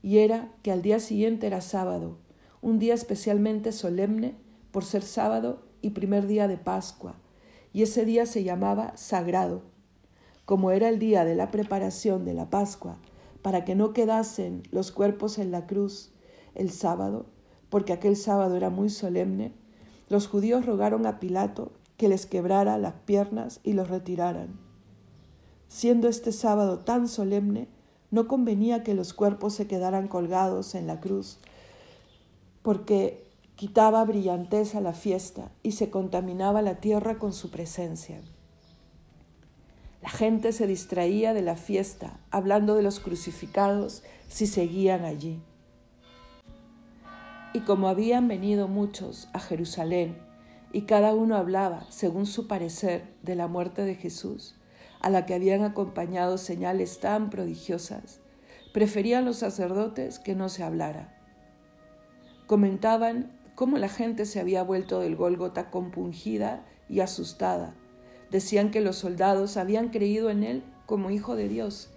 y 0.02 0.20
era 0.20 0.50
que 0.64 0.72
al 0.72 0.82
día 0.82 1.02
siguiente 1.02 1.46
era 1.46 1.60
sábado, 1.60 2.16
un 2.62 2.80
día 2.80 2.94
especialmente 2.94 3.74
solemne 3.74 4.38
por 4.72 4.86
ser 4.86 5.04
sábado 5.04 5.62
y 5.82 5.90
primer 5.90 6.26
día 6.26 6.48
de 6.48 6.56
Pascua, 6.56 7.18
y 7.74 7.82
ese 7.82 8.06
día 8.06 8.28
se 8.28 8.46
llamaba 8.46 8.96
sagrado. 8.96 9.64
Como 10.46 10.72
era 10.72 10.88
el 10.88 11.00
día 11.00 11.26
de 11.26 11.36
la 11.36 11.52
preparación 11.52 12.24
de 12.24 12.34
la 12.34 12.50
Pascua, 12.50 12.96
para 13.42 13.66
que 13.66 13.76
no 13.76 13.92
quedasen 13.92 14.64
los 14.72 14.94
cuerpos 14.94 15.38
en 15.38 15.52
la 15.52 15.68
cruz 15.68 16.14
el 16.54 16.72
sábado, 16.72 17.26
porque 17.70 17.92
aquel 17.92 18.16
sábado 18.16 18.56
era 18.56 18.70
muy 18.70 18.90
solemne, 18.90 19.52
los 20.08 20.30
judíos 20.30 20.66
rogaron 20.66 21.06
a 21.06 21.20
Pilato 21.20 21.74
que 21.98 22.08
les 22.08 22.26
quebrara 22.26 22.78
las 22.78 22.94
piernas 23.06 23.60
y 23.66 23.74
los 23.74 23.90
retiraran. 23.90 24.65
Siendo 25.76 26.08
este 26.08 26.32
sábado 26.32 26.80
tan 26.80 27.10
solemne, 27.10 27.68
no 28.10 28.30
convenía 28.30 28.82
que 28.82 28.94
los 28.94 29.14
cuerpos 29.14 29.56
se 29.56 29.68
quedaran 29.68 30.08
colgados 30.08 30.74
en 30.74 30.88
la 30.88 31.02
cruz, 31.02 31.38
porque 32.62 33.28
quitaba 33.58 34.06
brillantez 34.06 34.74
a 34.76 34.80
la 34.80 34.94
fiesta 34.94 35.52
y 35.64 35.74
se 35.74 35.90
contaminaba 35.90 36.62
la 36.62 36.76
tierra 36.76 37.20
con 37.20 37.34
su 37.34 37.52
presencia. 37.52 38.22
La 40.02 40.08
gente 40.08 40.54
se 40.54 40.66
distraía 40.66 41.34
de 41.34 41.42
la 41.42 41.58
fiesta, 41.58 42.22
hablando 42.32 42.76
de 42.76 42.82
los 42.82 43.02
crucificados 43.02 44.02
si 44.30 44.48
seguían 44.48 45.04
allí. 45.04 45.42
Y 47.52 47.60
como 47.60 47.90
habían 47.90 48.30
venido 48.30 48.70
muchos 48.70 49.28
a 49.34 49.42
Jerusalén, 49.42 50.18
y 50.72 50.84
cada 50.84 51.14
uno 51.14 51.36
hablaba, 51.36 51.86
según 51.90 52.28
su 52.28 52.48
parecer, 52.48 53.14
de 53.24 53.36
la 53.36 53.50
muerte 53.50 53.82
de 53.82 53.96
Jesús, 53.96 54.56
a 55.06 55.12
la 55.12 55.28
que 55.28 55.36
habían 55.36 55.62
acompañado 55.62 56.40
señales 56.40 57.00
tan 57.00 57.30
prodigiosas, 57.30 58.22
preferían 58.74 59.24
los 59.24 59.38
sacerdotes 59.38 60.18
que 60.18 60.34
no 60.34 60.50
se 60.50 60.64
hablara. 60.64 61.16
Comentaban 62.48 63.32
cómo 63.54 63.78
la 63.78 63.88
gente 63.88 64.26
se 64.26 64.40
había 64.40 64.64
vuelto 64.64 65.02
del 65.02 65.16
Gólgota 65.16 65.70
compungida 65.70 66.66
y 66.90 67.02
asustada. 67.02 67.76
Decían 68.32 68.72
que 68.72 68.82
los 68.82 68.96
soldados 68.96 69.58
habían 69.58 69.90
creído 69.90 70.32
en 70.32 70.42
él 70.42 70.64
como 70.88 71.12
hijo 71.12 71.36
de 71.36 71.50
Dios, 71.50 71.92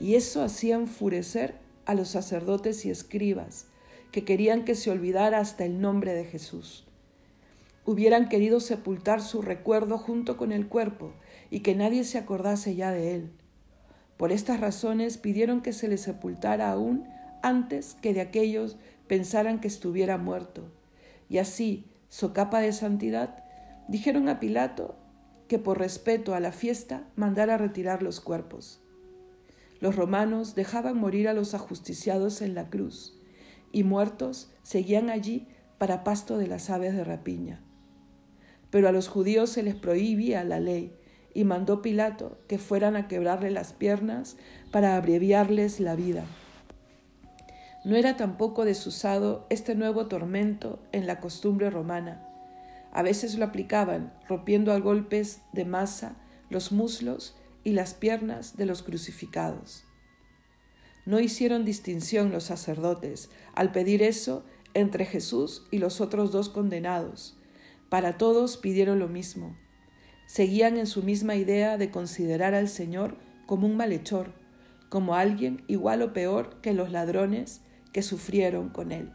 y 0.00 0.16
eso 0.16 0.42
hacía 0.42 0.74
enfurecer 0.74 1.54
a 1.86 1.94
los 1.94 2.08
sacerdotes 2.08 2.84
y 2.84 2.90
escribas, 2.90 3.66
que 4.10 4.24
querían 4.24 4.64
que 4.64 4.74
se 4.74 4.90
olvidara 4.90 5.38
hasta 5.38 5.64
el 5.64 5.80
nombre 5.80 6.12
de 6.12 6.24
Jesús. 6.24 6.88
Hubieran 7.84 8.28
querido 8.28 8.58
sepultar 8.58 9.22
su 9.22 9.42
recuerdo 9.42 9.96
junto 9.96 10.36
con 10.36 10.50
el 10.50 10.66
cuerpo 10.66 11.12
y 11.50 11.60
que 11.60 11.74
nadie 11.74 12.04
se 12.04 12.18
acordase 12.18 12.74
ya 12.74 12.90
de 12.90 13.14
él. 13.14 13.30
Por 14.16 14.32
estas 14.32 14.60
razones 14.60 15.16
pidieron 15.16 15.62
que 15.62 15.72
se 15.72 15.88
le 15.88 15.96
sepultara 15.96 16.70
aún 16.70 17.08
antes 17.42 17.94
que 18.02 18.12
de 18.14 18.20
aquellos 18.20 18.76
pensaran 19.06 19.60
que 19.60 19.68
estuviera 19.68 20.18
muerto. 20.18 20.70
Y 21.28 21.38
así, 21.38 21.86
socapa 22.08 22.60
de 22.60 22.72
santidad, 22.72 23.44
dijeron 23.86 24.28
a 24.28 24.40
Pilato 24.40 24.96
que 25.46 25.58
por 25.58 25.78
respeto 25.78 26.34
a 26.34 26.40
la 26.40 26.52
fiesta 26.52 27.08
mandara 27.16 27.56
retirar 27.56 28.02
los 28.02 28.20
cuerpos. 28.20 28.80
Los 29.80 29.96
romanos 29.96 30.54
dejaban 30.54 30.98
morir 30.98 31.28
a 31.28 31.32
los 31.32 31.54
ajusticiados 31.54 32.42
en 32.42 32.54
la 32.54 32.68
cruz, 32.68 33.18
y 33.72 33.84
muertos 33.84 34.50
seguían 34.62 35.08
allí 35.08 35.46
para 35.78 36.04
pasto 36.04 36.36
de 36.38 36.48
las 36.48 36.68
aves 36.70 36.94
de 36.94 37.04
rapiña. 37.04 37.62
Pero 38.70 38.88
a 38.88 38.92
los 38.92 39.08
judíos 39.08 39.50
se 39.50 39.62
les 39.62 39.74
prohibía 39.74 40.44
la 40.44 40.60
ley, 40.60 40.92
y 41.34 41.44
mandó 41.44 41.82
Pilato 41.82 42.38
que 42.48 42.58
fueran 42.58 42.96
a 42.96 43.08
quebrarle 43.08 43.50
las 43.50 43.72
piernas 43.72 44.36
para 44.70 44.96
abreviarles 44.96 45.80
la 45.80 45.94
vida. 45.94 46.24
No 47.84 47.96
era 47.96 48.16
tampoco 48.16 48.64
desusado 48.64 49.46
este 49.50 49.74
nuevo 49.74 50.06
tormento 50.06 50.78
en 50.92 51.06
la 51.06 51.20
costumbre 51.20 51.70
romana. 51.70 52.24
A 52.92 53.02
veces 53.02 53.38
lo 53.38 53.44
aplicaban, 53.44 54.12
rompiendo 54.28 54.72
a 54.72 54.78
golpes 54.78 55.42
de 55.52 55.64
masa 55.64 56.16
los 56.50 56.72
muslos 56.72 57.36
y 57.64 57.72
las 57.72 57.94
piernas 57.94 58.56
de 58.56 58.66
los 58.66 58.82
crucificados. 58.82 59.84
No 61.06 61.20
hicieron 61.20 61.64
distinción 61.64 62.32
los 62.32 62.44
sacerdotes 62.44 63.30
al 63.54 63.72
pedir 63.72 64.02
eso 64.02 64.44
entre 64.74 65.06
Jesús 65.06 65.66
y 65.70 65.78
los 65.78 66.00
otros 66.00 66.32
dos 66.32 66.48
condenados. 66.48 67.38
Para 67.88 68.18
todos 68.18 68.56
pidieron 68.56 68.98
lo 68.98 69.08
mismo, 69.08 69.56
seguían 70.28 70.76
en 70.76 70.86
su 70.86 71.02
misma 71.02 71.36
idea 71.36 71.78
de 71.78 71.90
considerar 71.90 72.54
al 72.54 72.68
Señor 72.68 73.16
como 73.46 73.66
un 73.66 73.78
malhechor, 73.78 74.34
como 74.90 75.14
alguien 75.14 75.62
igual 75.68 76.02
o 76.02 76.12
peor 76.12 76.60
que 76.60 76.74
los 76.74 76.92
ladrones 76.92 77.62
que 77.92 78.02
sufrieron 78.02 78.68
con 78.68 78.92
él. 78.92 79.10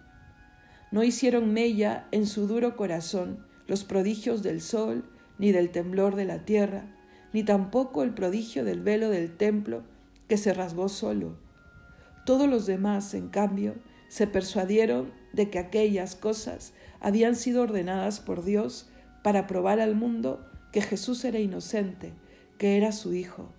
No 0.91 1.03
hicieron 1.03 1.53
mella 1.53 2.07
en 2.11 2.25
su 2.25 2.47
duro 2.47 2.75
corazón 2.75 3.45
los 3.67 3.83
prodigios 3.83 4.41
del 4.41 4.59
sol, 4.59 5.05
ni 5.37 5.51
del 5.51 5.69
temblor 5.69 6.15
de 6.15 6.25
la 6.25 6.45
tierra, 6.45 6.95
ni 7.31 7.43
tampoco 7.43 8.01
el 8.01 8.15
prodigio 8.15 8.65
del 8.65 8.81
velo 8.81 9.11
del 9.11 9.37
templo 9.37 9.83
que 10.27 10.37
se 10.37 10.51
rasgó 10.51 10.89
solo. 10.89 11.37
Todos 12.25 12.49
los 12.49 12.65
demás, 12.65 13.13
en 13.13 13.29
cambio, 13.29 13.75
se 14.07 14.25
persuadieron 14.25 15.11
de 15.31 15.51
que 15.51 15.59
aquellas 15.59 16.15
cosas 16.15 16.73
habían 16.99 17.35
sido 17.35 17.61
ordenadas 17.61 18.19
por 18.19 18.43
Dios 18.43 18.89
para 19.21 19.45
probar 19.45 19.79
al 19.79 19.95
mundo 19.95 20.49
que 20.73 20.81
Jesús 20.81 21.23
era 21.23 21.39
inocente, 21.39 22.13
que 22.57 22.77
era 22.77 22.91
su 22.91 23.13
Hijo. 23.13 23.53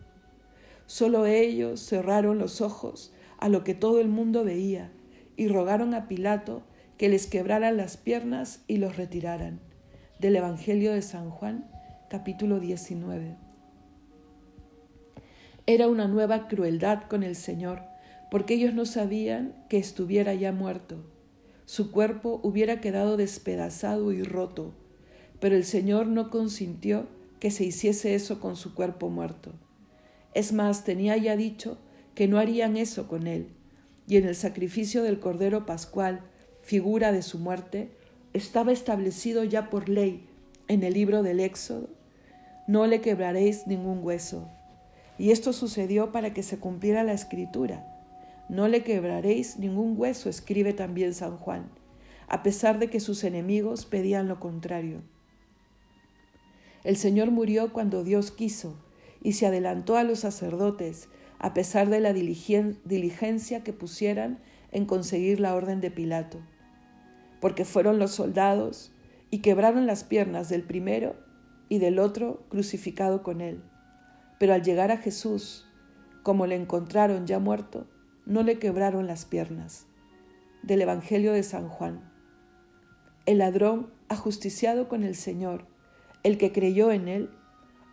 Solo 0.86 1.26
ellos 1.26 1.80
cerraron 1.80 2.38
los 2.38 2.60
ojos 2.60 3.14
a 3.38 3.48
lo 3.48 3.62
que 3.62 3.74
todo 3.74 4.00
el 4.00 4.08
mundo 4.08 4.44
veía 4.44 4.90
y 5.36 5.46
rogaron 5.46 5.94
a 5.94 6.08
Pilato 6.08 6.64
que 6.98 7.08
les 7.08 7.28
quebraran 7.28 7.76
las 7.76 7.96
piernas 7.96 8.64
y 8.66 8.78
los 8.78 8.96
retiraran. 8.96 9.60
Del 10.18 10.34
Evangelio 10.34 10.92
de 10.92 11.02
San 11.02 11.30
Juan, 11.30 11.70
capítulo 12.10 12.58
19. 12.58 13.36
Era 15.66 15.86
una 15.86 16.08
nueva 16.08 16.48
crueldad 16.48 17.04
con 17.04 17.22
el 17.22 17.36
Señor, 17.36 17.82
porque 18.28 18.54
ellos 18.54 18.74
no 18.74 18.86
sabían 18.86 19.54
que 19.68 19.78
estuviera 19.78 20.34
ya 20.34 20.50
muerto. 20.50 20.96
Su 21.64 21.92
cuerpo 21.92 22.40
hubiera 22.42 22.80
quedado 22.80 23.16
despedazado 23.16 24.10
y 24.10 24.24
roto 24.24 24.74
pero 25.44 25.56
el 25.56 25.64
Señor 25.64 26.06
no 26.06 26.30
consintió 26.30 27.06
que 27.38 27.50
se 27.50 27.64
hiciese 27.64 28.14
eso 28.14 28.40
con 28.40 28.56
su 28.56 28.74
cuerpo 28.74 29.10
muerto. 29.10 29.52
Es 30.32 30.54
más, 30.54 30.84
tenía 30.84 31.18
ya 31.18 31.36
dicho 31.36 31.76
que 32.14 32.28
no 32.28 32.38
harían 32.38 32.78
eso 32.78 33.08
con 33.08 33.26
él, 33.26 33.48
y 34.06 34.16
en 34.16 34.24
el 34.24 34.36
sacrificio 34.36 35.02
del 35.02 35.20
Cordero 35.20 35.66
Pascual, 35.66 36.22
figura 36.62 37.12
de 37.12 37.20
su 37.20 37.38
muerte, 37.38 37.90
estaba 38.32 38.72
establecido 38.72 39.44
ya 39.44 39.68
por 39.68 39.90
ley 39.90 40.26
en 40.66 40.82
el 40.82 40.94
libro 40.94 41.22
del 41.22 41.40
Éxodo, 41.40 41.90
no 42.66 42.86
le 42.86 43.02
quebraréis 43.02 43.66
ningún 43.66 44.02
hueso. 44.02 44.48
Y 45.18 45.30
esto 45.30 45.52
sucedió 45.52 46.10
para 46.10 46.32
que 46.32 46.42
se 46.42 46.58
cumpliera 46.58 47.04
la 47.04 47.12
escritura. 47.12 47.86
No 48.48 48.66
le 48.66 48.82
quebraréis 48.82 49.58
ningún 49.58 49.92
hueso, 49.98 50.30
escribe 50.30 50.72
también 50.72 51.12
San 51.12 51.36
Juan, 51.36 51.68
a 52.28 52.42
pesar 52.42 52.78
de 52.78 52.88
que 52.88 52.98
sus 52.98 53.24
enemigos 53.24 53.84
pedían 53.84 54.26
lo 54.26 54.40
contrario. 54.40 55.02
El 56.84 56.96
Señor 56.96 57.30
murió 57.30 57.72
cuando 57.72 58.04
Dios 58.04 58.30
quiso 58.30 58.76
y 59.22 59.32
se 59.32 59.46
adelantó 59.46 59.96
a 59.96 60.04
los 60.04 60.20
sacerdotes, 60.20 61.08
a 61.38 61.54
pesar 61.54 61.88
de 61.88 62.00
la 62.00 62.12
diligencia 62.12 63.64
que 63.64 63.72
pusieran 63.72 64.38
en 64.70 64.84
conseguir 64.84 65.40
la 65.40 65.54
orden 65.54 65.80
de 65.80 65.90
Pilato, 65.90 66.40
porque 67.40 67.64
fueron 67.64 67.98
los 67.98 68.12
soldados 68.12 68.92
y 69.30 69.38
quebraron 69.38 69.86
las 69.86 70.04
piernas 70.04 70.48
del 70.48 70.62
primero 70.62 71.16
y 71.68 71.78
del 71.78 71.98
otro 71.98 72.44
crucificado 72.50 73.22
con 73.22 73.40
él. 73.40 73.62
Pero 74.38 74.52
al 74.52 74.62
llegar 74.62 74.90
a 74.90 74.98
Jesús, 74.98 75.66
como 76.22 76.46
le 76.46 76.56
encontraron 76.56 77.26
ya 77.26 77.38
muerto, 77.38 77.86
no 78.26 78.42
le 78.42 78.58
quebraron 78.58 79.06
las 79.06 79.24
piernas. 79.24 79.86
Del 80.62 80.82
Evangelio 80.82 81.32
de 81.32 81.42
San 81.42 81.68
Juan. 81.68 82.10
El 83.26 83.38
ladrón, 83.38 83.90
ajusticiado 84.08 84.88
con 84.88 85.02
el 85.02 85.14
Señor, 85.14 85.66
el 86.24 86.38
que 86.38 86.52
creyó 86.52 86.90
en 86.90 87.06
él 87.06 87.30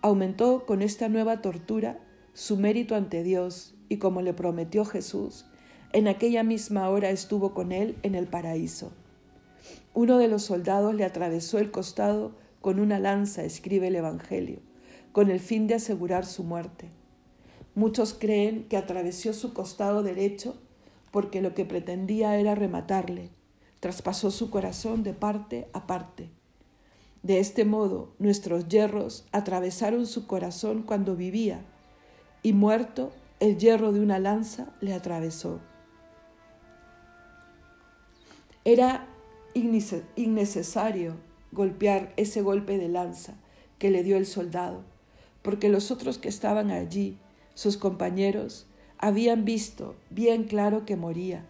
aumentó 0.02 0.66
con 0.66 0.82
esta 0.82 1.10
nueva 1.10 1.42
tortura 1.42 2.00
su 2.34 2.58
mérito 2.58 2.96
ante 2.96 3.24
Dios 3.24 3.76
y 3.90 3.98
como 3.98 4.22
le 4.22 4.34
prometió 4.34 4.86
Jesús, 4.86 5.46
en 5.92 6.08
aquella 6.08 6.42
misma 6.42 6.90
hora 6.90 7.10
estuvo 7.10 7.54
con 7.54 7.74
él 7.74 7.98
en 8.04 8.16
el 8.16 8.28
paraíso. 8.28 8.94
Uno 9.94 10.18
de 10.18 10.30
los 10.30 10.44
soldados 10.44 10.96
le 10.96 11.04
atravesó 11.04 11.60
el 11.60 11.72
costado 11.72 12.32
con 12.62 12.80
una 12.80 13.00
lanza, 13.00 13.44
escribe 13.44 13.88
el 13.88 13.98
Evangelio, 13.98 14.60
con 15.12 15.30
el 15.30 15.42
fin 15.42 15.68
de 15.68 15.76
asegurar 15.76 16.26
su 16.26 16.46
muerte. 16.46 16.90
Muchos 17.76 18.14
creen 18.14 18.64
que 18.70 18.78
atravesó 18.78 19.34
su 19.34 19.54
costado 19.54 20.04
derecho 20.04 20.56
porque 21.12 21.42
lo 21.42 21.54
que 21.54 21.66
pretendía 21.66 22.38
era 22.38 22.56
rematarle. 22.56 23.30
Traspasó 23.82 24.32
su 24.32 24.50
corazón 24.50 25.04
de 25.04 25.14
parte 25.14 25.68
a 25.74 25.86
parte 25.86 26.30
de 27.24 27.40
este 27.40 27.66
modo, 27.66 28.10
nuestros 28.18 28.68
hierros 28.68 29.26
atravesaron 29.32 30.08
su 30.08 30.26
corazón 30.26 30.82
cuando 30.82 31.16
vivía, 31.16 31.62
y 32.42 32.54
muerto, 32.54 33.12
el 33.40 33.58
hierro 33.58 33.92
de 33.92 34.00
una 34.00 34.20
lanza 34.20 34.74
le 34.82 34.94
atravesó. 34.94 35.60
Era 38.66 39.08
innecesario 40.16 41.16
golpear 41.52 42.14
ese 42.18 42.42
golpe 42.42 42.78
de 42.78 42.88
lanza 42.88 43.34
que 43.78 43.92
le 43.92 44.04
dio 44.04 44.18
el 44.18 44.26
soldado, 44.26 44.84
porque 45.42 45.70
los 45.70 45.92
otros 45.92 46.18
que 46.18 46.30
estaban 46.30 46.72
allí, 46.72 47.18
sus 47.54 47.78
compañeros, 47.78 48.68
habían 48.98 49.46
visto 49.46 49.96
bien 50.10 50.44
claro 50.44 50.86
que 50.86 50.96
moría, 50.96 51.46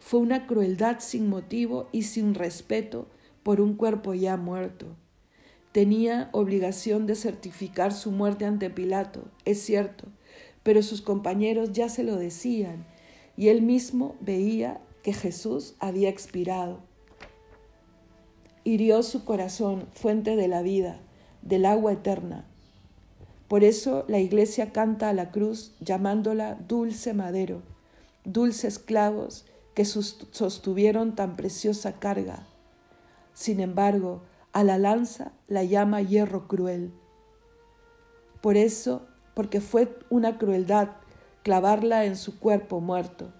fue 0.00 0.20
una 0.20 0.46
crueldad 0.46 1.00
sin 1.00 1.28
motivo 1.28 1.88
y 1.92 2.02
sin 2.04 2.34
respeto 2.34 3.06
por 3.48 3.62
un 3.62 3.76
cuerpo 3.76 4.12
ya 4.12 4.36
muerto. 4.36 4.88
Tenía 5.72 6.28
obligación 6.32 7.06
de 7.06 7.14
certificar 7.14 7.94
su 7.94 8.10
muerte 8.10 8.44
ante 8.44 8.68
Pilato, 8.68 9.22
es 9.46 9.62
cierto, 9.62 10.04
pero 10.62 10.82
sus 10.82 11.00
compañeros 11.00 11.72
ya 11.72 11.88
se 11.88 12.02
lo 12.02 12.16
decían, 12.16 12.84
y 13.38 13.48
él 13.48 13.62
mismo 13.62 14.16
veía 14.20 14.82
que 15.02 15.14
Jesús 15.14 15.76
había 15.78 16.10
expirado. 16.10 16.80
Hirió 18.64 19.02
su 19.02 19.24
corazón, 19.24 19.86
fuente 19.92 20.36
de 20.36 20.48
la 20.48 20.60
vida, 20.60 21.00
del 21.40 21.64
agua 21.64 21.94
eterna. 21.94 22.44
Por 23.48 23.64
eso 23.64 24.04
la 24.08 24.18
iglesia 24.18 24.72
canta 24.72 25.08
a 25.08 25.14
la 25.14 25.30
cruz 25.30 25.72
llamándola 25.80 26.58
dulce 26.68 27.14
madero, 27.14 27.62
dulces 28.26 28.78
clavos 28.78 29.46
que 29.72 29.86
sostuvieron 29.86 31.14
tan 31.14 31.34
preciosa 31.34 31.98
carga. 31.98 32.46
Sin 33.38 33.60
embargo, 33.60 34.24
a 34.52 34.64
la 34.64 34.78
lanza 34.78 35.30
la 35.46 35.62
llama 35.62 36.02
hierro 36.02 36.48
cruel. 36.48 36.92
Por 38.40 38.56
eso, 38.56 39.06
porque 39.34 39.60
fue 39.60 39.96
una 40.10 40.38
crueldad 40.38 40.88
clavarla 41.44 42.04
en 42.04 42.16
su 42.16 42.40
cuerpo 42.40 42.80
muerto, 42.80 43.32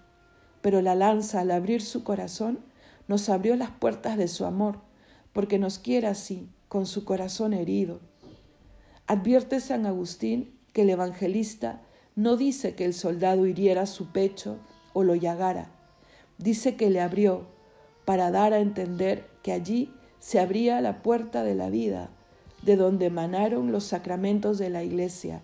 pero 0.61 0.81
la 0.81 0.95
lanza 0.95 1.41
al 1.41 1.51
abrir 1.51 1.81
su 1.81 2.05
corazón 2.05 2.59
nos 3.09 3.27
abrió 3.27 3.57
las 3.57 3.71
puertas 3.71 4.17
de 4.17 4.29
su 4.29 4.45
amor, 4.45 4.79
porque 5.33 5.59
nos 5.59 5.79
quiere 5.79 6.07
así, 6.07 6.47
con 6.69 6.85
su 6.85 7.03
corazón 7.03 7.51
herido. 7.51 7.99
Advierte 9.05 9.59
San 9.59 9.85
Agustín 9.85 10.57
que 10.71 10.83
el 10.83 10.91
evangelista 10.91 11.81
no 12.15 12.37
dice 12.37 12.73
que 12.73 12.85
el 12.85 12.93
soldado 12.93 13.45
hiriera 13.45 13.85
su 13.85 14.13
pecho 14.13 14.59
o 14.93 15.03
lo 15.03 15.15
llagara, 15.15 15.71
dice 16.37 16.77
que 16.77 16.89
le 16.89 17.01
abrió 17.01 17.47
para 18.05 18.31
dar 18.31 18.53
a 18.53 18.59
entender 18.59 19.28
que 19.43 19.51
allí 19.51 19.93
se 20.19 20.39
abría 20.39 20.81
la 20.81 21.01
puerta 21.01 21.43
de 21.43 21.55
la 21.55 21.69
vida, 21.69 22.09
de 22.61 22.75
donde 22.75 23.05
emanaron 23.05 23.71
los 23.71 23.85
sacramentos 23.85 24.57
de 24.57 24.69
la 24.69 24.83
Iglesia, 24.83 25.41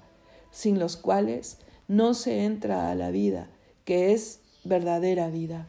sin 0.51 0.79
los 0.79 0.97
cuales 0.97 1.59
no 1.87 2.13
se 2.13 2.43
entra 2.43 2.91
a 2.91 2.95
la 2.95 3.11
vida, 3.11 3.47
que 3.85 4.13
es 4.13 4.41
verdadera 4.63 5.29
vida. 5.29 5.67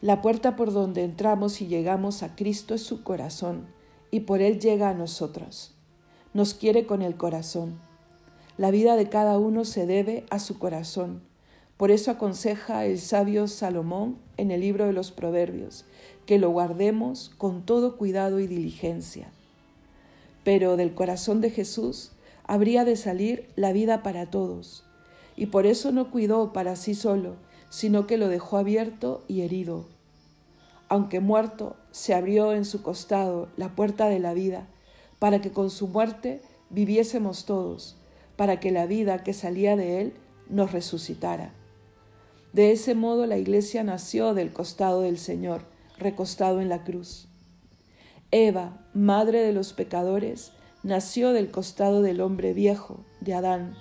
La 0.00 0.22
puerta 0.22 0.56
por 0.56 0.72
donde 0.72 1.04
entramos 1.04 1.60
y 1.60 1.66
llegamos 1.66 2.22
a 2.22 2.34
Cristo 2.34 2.74
es 2.74 2.82
su 2.82 3.02
corazón, 3.02 3.66
y 4.10 4.20
por 4.20 4.40
Él 4.40 4.58
llega 4.58 4.88
a 4.88 4.94
nosotros. 4.94 5.74
Nos 6.32 6.54
quiere 6.54 6.86
con 6.86 7.02
el 7.02 7.16
corazón. 7.16 7.78
La 8.56 8.70
vida 8.70 8.96
de 8.96 9.08
cada 9.08 9.38
uno 9.38 9.64
se 9.64 9.86
debe 9.86 10.24
a 10.30 10.38
su 10.38 10.58
corazón. 10.58 11.22
Por 11.80 11.90
eso 11.90 12.10
aconseja 12.10 12.84
el 12.84 12.98
sabio 12.98 13.48
Salomón 13.48 14.18
en 14.36 14.50
el 14.50 14.60
libro 14.60 14.84
de 14.84 14.92
los 14.92 15.12
Proverbios, 15.12 15.86
que 16.26 16.38
lo 16.38 16.50
guardemos 16.50 17.30
con 17.38 17.64
todo 17.64 17.96
cuidado 17.96 18.38
y 18.38 18.46
diligencia. 18.46 19.32
Pero 20.44 20.76
del 20.76 20.92
corazón 20.92 21.40
de 21.40 21.48
Jesús 21.48 22.12
habría 22.44 22.84
de 22.84 22.96
salir 22.96 23.48
la 23.56 23.72
vida 23.72 24.02
para 24.02 24.26
todos, 24.26 24.84
y 25.36 25.46
por 25.46 25.64
eso 25.64 25.90
no 25.90 26.10
cuidó 26.10 26.52
para 26.52 26.76
sí 26.76 26.94
solo, 26.94 27.36
sino 27.70 28.06
que 28.06 28.18
lo 28.18 28.28
dejó 28.28 28.58
abierto 28.58 29.24
y 29.26 29.40
herido. 29.40 29.86
Aunque 30.90 31.20
muerto, 31.20 31.76
se 31.92 32.12
abrió 32.12 32.52
en 32.52 32.66
su 32.66 32.82
costado 32.82 33.48
la 33.56 33.74
puerta 33.74 34.10
de 34.10 34.18
la 34.18 34.34
vida, 34.34 34.68
para 35.18 35.40
que 35.40 35.50
con 35.50 35.70
su 35.70 35.88
muerte 35.88 36.42
viviésemos 36.68 37.46
todos, 37.46 37.96
para 38.36 38.60
que 38.60 38.70
la 38.70 38.84
vida 38.84 39.24
que 39.24 39.32
salía 39.32 39.76
de 39.76 40.02
él 40.02 40.12
nos 40.50 40.72
resucitara. 40.72 41.54
De 42.52 42.72
ese 42.72 42.94
modo 42.94 43.26
la 43.26 43.38
iglesia 43.38 43.84
nació 43.84 44.34
del 44.34 44.52
costado 44.52 45.02
del 45.02 45.18
Señor, 45.18 45.62
recostado 45.98 46.60
en 46.60 46.68
la 46.68 46.82
cruz. 46.82 47.28
Eva, 48.32 48.86
madre 48.92 49.42
de 49.42 49.52
los 49.52 49.72
pecadores, 49.72 50.52
nació 50.82 51.32
del 51.32 51.50
costado 51.50 52.02
del 52.02 52.20
hombre 52.20 52.52
viejo, 52.52 53.04
de 53.20 53.34
Adán. 53.34 53.76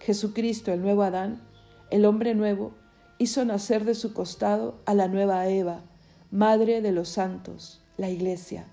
Jesucristo, 0.00 0.72
el 0.72 0.82
nuevo 0.82 1.02
Adán, 1.02 1.42
el 1.90 2.04
hombre 2.04 2.34
nuevo, 2.34 2.72
hizo 3.18 3.44
nacer 3.44 3.84
de 3.84 3.94
su 3.94 4.12
costado 4.12 4.80
a 4.84 4.94
la 4.94 5.08
nueva 5.08 5.48
Eva, 5.48 5.82
madre 6.30 6.82
de 6.82 6.92
los 6.92 7.08
santos, 7.08 7.80
la 7.96 8.10
iglesia. 8.10 8.66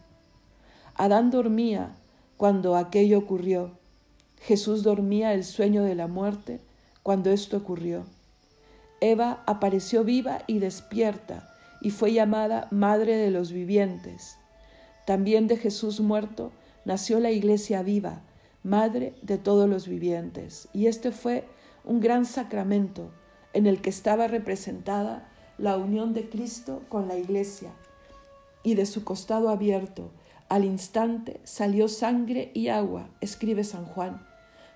Adán 0.95 1.32
dormía 1.32 1.95
cuando 2.38 2.76
aquello 2.76 3.19
ocurrió. 3.19 3.78
Jesús 4.41 4.84
dormía 4.84 5.34
el 5.34 5.43
sueño 5.43 5.84
de 5.84 5.95
la 5.95 6.08
muerte 6.08 6.60
cuando 7.04 7.32
esto 7.32 7.58
ocurrió. 7.58 8.06
Eva 9.04 9.44
apareció 9.46 10.06
viva 10.06 10.44
y 10.48 10.60
despierta 10.60 11.54
y 11.82 11.89
fue 11.89 12.13
llamada 12.13 12.70
Madre 12.72 13.18
de 13.18 13.32
los 13.32 13.52
Vivientes. 13.52 14.38
También 15.06 15.48
de 15.48 15.58
Jesús 15.58 16.00
muerto 16.00 16.54
nació 16.86 17.20
la 17.20 17.30
iglesia 17.30 17.84
viva, 17.84 18.22
Madre 18.63 19.13
de 19.22 19.38
todos 19.38 19.70
los 19.70 19.89
vivientes. 19.89 20.70
Y 20.72 20.88
este 20.88 21.12
fue 21.12 21.44
un 21.84 22.00
gran 22.00 22.24
sacramento 22.26 23.12
en 23.52 23.68
el 23.68 23.82
que 23.82 23.89
estaba 23.89 24.28
representada 24.28 25.30
la 25.58 25.76
unión 25.76 26.13
de 26.13 26.30
Cristo 26.30 26.82
con 26.88 27.10
la 27.10 27.18
Iglesia, 27.18 27.72
y 28.63 28.76
de 28.76 28.86
su 28.86 29.04
costado 29.04 29.50
abierto 29.50 30.12
al 30.48 30.63
instante 30.63 31.42
salió 31.44 31.89
sangre 31.89 32.52
y 32.54 32.70
agua, 32.70 33.10
escribe 33.20 33.66
San 33.66 33.84
Juan, 33.84 34.26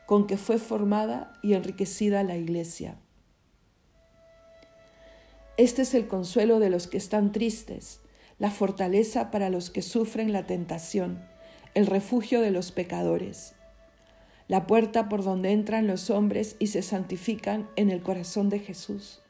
con 0.06 0.28
que 0.28 0.36
fue 0.36 0.58
formada 0.58 1.34
y 1.42 1.54
enriquecida 1.54 2.24
la 2.24 2.36
Iglesia. 2.36 2.98
Este 5.58 5.82
es 5.82 5.96
el 5.96 6.08
consuelo 6.08 6.60
de 6.60 6.70
los 6.70 6.86
que 6.86 6.98
están 6.98 7.32
tristes, 7.32 8.00
la 8.38 8.52
fortaleza 8.52 9.32
para 9.32 9.50
los 9.50 9.72
que 9.72 9.82
sufren 9.82 10.32
la 10.32 10.46
tentación, 10.46 11.20
el 11.74 11.88
refugio 11.88 12.42
de 12.42 12.52
los 12.52 12.72
pecadores, 12.72 13.56
la 14.48 14.68
puerta 14.68 15.10
por 15.10 15.24
donde 15.24 15.52
entran 15.52 15.88
los 15.88 16.12
hombres 16.12 16.58
y 16.60 16.68
se 16.68 16.84
santifican 16.84 17.68
en 17.76 17.90
el 17.90 18.04
corazón 18.04 18.50
de 18.50 18.60
Jesús, 18.60 19.24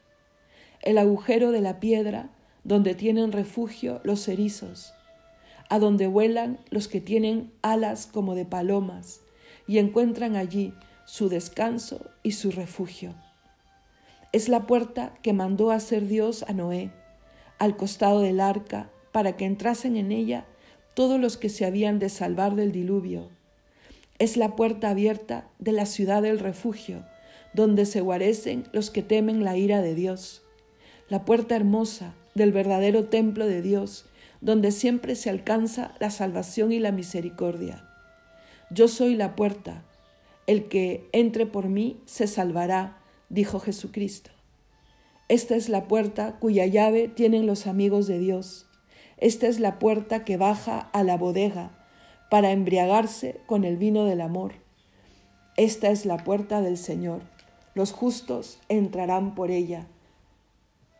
el 0.82 0.98
agujero 0.98 1.50
de 1.50 1.62
la 1.62 1.80
piedra 1.80 2.28
donde 2.62 2.94
tienen 2.94 3.32
refugio 3.32 4.02
los 4.04 4.28
erizos, 4.28 4.92
a 5.70 5.78
donde 5.78 6.08
vuelan 6.08 6.60
los 6.68 6.88
que 6.88 7.00
tienen 7.00 7.50
alas 7.62 8.06
como 8.06 8.34
de 8.34 8.44
palomas 8.44 9.22
y 9.66 9.78
encuentran 9.78 10.36
allí 10.36 10.74
su 11.06 11.30
descanso 11.30 12.10
y 12.22 12.32
su 12.32 12.50
refugio. 12.50 13.14
Es 14.32 14.48
la 14.48 14.66
puerta 14.66 15.14
que 15.22 15.32
mandó 15.32 15.70
hacer 15.70 16.06
Dios 16.06 16.44
a 16.48 16.52
Noé, 16.52 16.90
al 17.58 17.76
costado 17.76 18.20
del 18.20 18.40
arca, 18.40 18.90
para 19.12 19.36
que 19.36 19.44
entrasen 19.44 19.96
en 19.96 20.12
ella 20.12 20.46
todos 20.94 21.18
los 21.20 21.36
que 21.36 21.48
se 21.48 21.64
habían 21.64 21.98
de 21.98 22.08
salvar 22.08 22.54
del 22.54 22.72
diluvio. 22.72 23.28
Es 24.18 24.36
la 24.36 24.56
puerta 24.56 24.90
abierta 24.90 25.48
de 25.58 25.72
la 25.72 25.86
ciudad 25.86 26.22
del 26.22 26.38
refugio, 26.38 27.04
donde 27.54 27.86
se 27.86 28.00
guarecen 28.00 28.64
los 28.72 28.90
que 28.90 29.02
temen 29.02 29.44
la 29.44 29.56
ira 29.56 29.80
de 29.80 29.94
Dios 29.94 30.42
la 31.08 31.24
puerta 31.24 31.56
hermosa 31.56 32.14
del 32.34 32.52
verdadero 32.52 33.06
templo 33.06 33.46
de 33.46 33.62
Dios, 33.62 34.04
donde 34.40 34.70
siempre 34.72 35.14
se 35.14 35.30
alcanza 35.30 35.94
la 35.98 36.10
salvación 36.10 36.70
y 36.70 36.78
la 36.78 36.92
misericordia. 36.92 37.84
Yo 38.70 38.88
soy 38.88 39.14
la 39.14 39.34
puerta, 39.34 39.82
el 40.46 40.68
que 40.68 41.08
entre 41.12 41.46
por 41.46 41.68
mí 41.68 42.00
se 42.04 42.26
salvará, 42.26 42.97
dijo 43.28 43.60
Jesucristo. 43.60 44.30
Esta 45.28 45.56
es 45.56 45.68
la 45.68 45.88
puerta 45.88 46.38
cuya 46.38 46.66
llave 46.66 47.08
tienen 47.08 47.46
los 47.46 47.66
amigos 47.66 48.06
de 48.06 48.18
Dios. 48.18 48.66
Esta 49.16 49.46
es 49.46 49.60
la 49.60 49.78
puerta 49.78 50.24
que 50.24 50.36
baja 50.36 50.78
a 50.92 51.02
la 51.02 51.16
bodega 51.16 51.70
para 52.30 52.52
embriagarse 52.52 53.40
con 53.46 53.64
el 53.64 53.76
vino 53.76 54.04
del 54.04 54.20
amor. 54.20 54.52
Esta 55.56 55.90
es 55.90 56.06
la 56.06 56.18
puerta 56.18 56.60
del 56.60 56.78
Señor. 56.78 57.22
Los 57.74 57.92
justos 57.92 58.58
entrarán 58.68 59.34
por 59.34 59.50
ella 59.50 59.86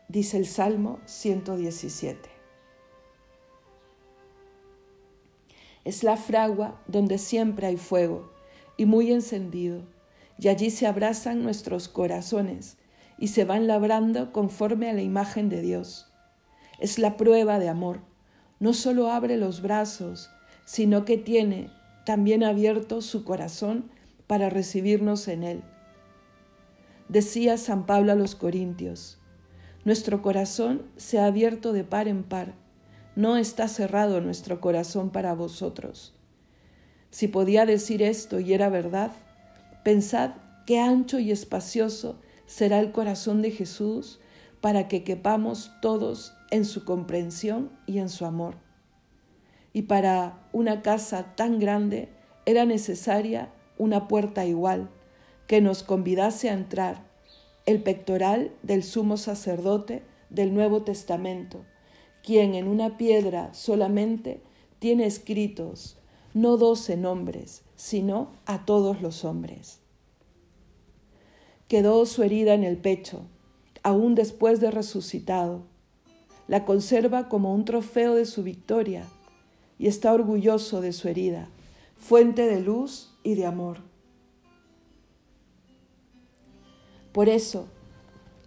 dice 0.08 0.38
el 0.38 0.46
Salmo 0.46 1.00
117. 1.04 2.30
Es 5.84 6.02
la 6.02 6.16
fragua 6.16 6.82
donde 6.86 7.18
siempre 7.18 7.66
hay 7.66 7.76
fuego 7.76 8.30
y 8.76 8.86
muy 8.86 9.12
encendido, 9.12 9.82
y 10.38 10.48
allí 10.48 10.70
se 10.70 10.86
abrazan 10.86 11.42
nuestros 11.42 11.88
corazones 11.88 12.76
y 13.18 13.28
se 13.28 13.44
van 13.44 13.66
labrando 13.66 14.32
conforme 14.32 14.88
a 14.88 14.92
la 14.92 15.02
imagen 15.02 15.48
de 15.48 15.60
Dios. 15.60 16.12
Es 16.78 16.98
la 16.98 17.16
prueba 17.16 17.58
de 17.58 17.68
amor. 17.68 18.00
No 18.60 18.72
solo 18.72 19.10
abre 19.10 19.36
los 19.36 19.62
brazos, 19.62 20.30
sino 20.64 21.04
que 21.04 21.18
tiene 21.18 21.70
también 22.04 22.44
abierto 22.44 23.02
su 23.02 23.24
corazón 23.24 23.90
para 24.26 24.50
recibirnos 24.50 25.26
en 25.28 25.42
él. 25.42 25.62
Decía 27.08 27.56
San 27.56 27.86
Pablo 27.86 28.12
a 28.12 28.14
los 28.14 28.34
Corintios, 28.34 29.18
nuestro 29.84 30.22
corazón 30.22 30.82
se 30.96 31.18
ha 31.18 31.26
abierto 31.26 31.72
de 31.72 31.84
par 31.84 32.08
en 32.08 32.22
par. 32.22 32.54
No 33.16 33.36
está 33.36 33.66
cerrado 33.68 34.20
nuestro 34.20 34.60
corazón 34.60 35.10
para 35.10 35.34
vosotros. 35.34 36.14
Si 37.10 37.26
podía 37.26 37.64
decir 37.64 38.02
esto 38.02 38.38
y 38.38 38.52
era 38.52 38.68
verdad, 38.68 39.12
pensad 39.84 40.32
qué 40.66 40.78
ancho 40.78 41.18
y 41.18 41.30
espacioso 41.30 42.18
será 42.46 42.80
el 42.80 42.92
corazón 42.92 43.42
de 43.42 43.50
Jesús 43.50 44.20
para 44.60 44.88
que 44.88 45.04
quepamos 45.04 45.70
todos 45.80 46.34
en 46.50 46.64
su 46.64 46.84
comprensión 46.84 47.70
y 47.86 47.98
en 47.98 48.08
su 48.08 48.24
amor. 48.24 48.56
Y 49.72 49.82
para 49.82 50.48
una 50.52 50.82
casa 50.82 51.34
tan 51.36 51.58
grande 51.58 52.08
era 52.46 52.64
necesaria 52.64 53.52
una 53.76 54.08
puerta 54.08 54.44
igual, 54.44 54.90
que 55.46 55.60
nos 55.60 55.82
convidase 55.82 56.50
a 56.50 56.54
entrar, 56.54 57.06
el 57.66 57.82
pectoral 57.82 58.52
del 58.62 58.82
sumo 58.82 59.16
sacerdote 59.16 60.02
del 60.30 60.54
Nuevo 60.54 60.82
Testamento, 60.82 61.64
quien 62.22 62.54
en 62.54 62.66
una 62.66 62.96
piedra 62.96 63.52
solamente 63.52 64.42
tiene 64.78 65.06
escritos 65.06 65.98
no 66.34 66.56
doce 66.56 66.96
nombres, 66.96 67.62
sino 67.78 68.32
a 68.44 68.66
todos 68.66 69.00
los 69.00 69.24
hombres. 69.24 69.78
Quedó 71.68 72.04
su 72.06 72.24
herida 72.24 72.54
en 72.54 72.64
el 72.64 72.76
pecho, 72.76 73.22
aún 73.84 74.16
después 74.16 74.60
de 74.60 74.72
resucitado. 74.72 75.62
La 76.48 76.64
conserva 76.64 77.28
como 77.28 77.54
un 77.54 77.64
trofeo 77.64 78.16
de 78.16 78.26
su 78.26 78.42
victoria 78.42 79.04
y 79.78 79.86
está 79.86 80.12
orgulloso 80.12 80.80
de 80.80 80.92
su 80.92 81.06
herida, 81.08 81.50
fuente 81.96 82.48
de 82.48 82.60
luz 82.60 83.14
y 83.22 83.36
de 83.36 83.46
amor. 83.46 83.78
Por 87.12 87.28
eso, 87.28 87.68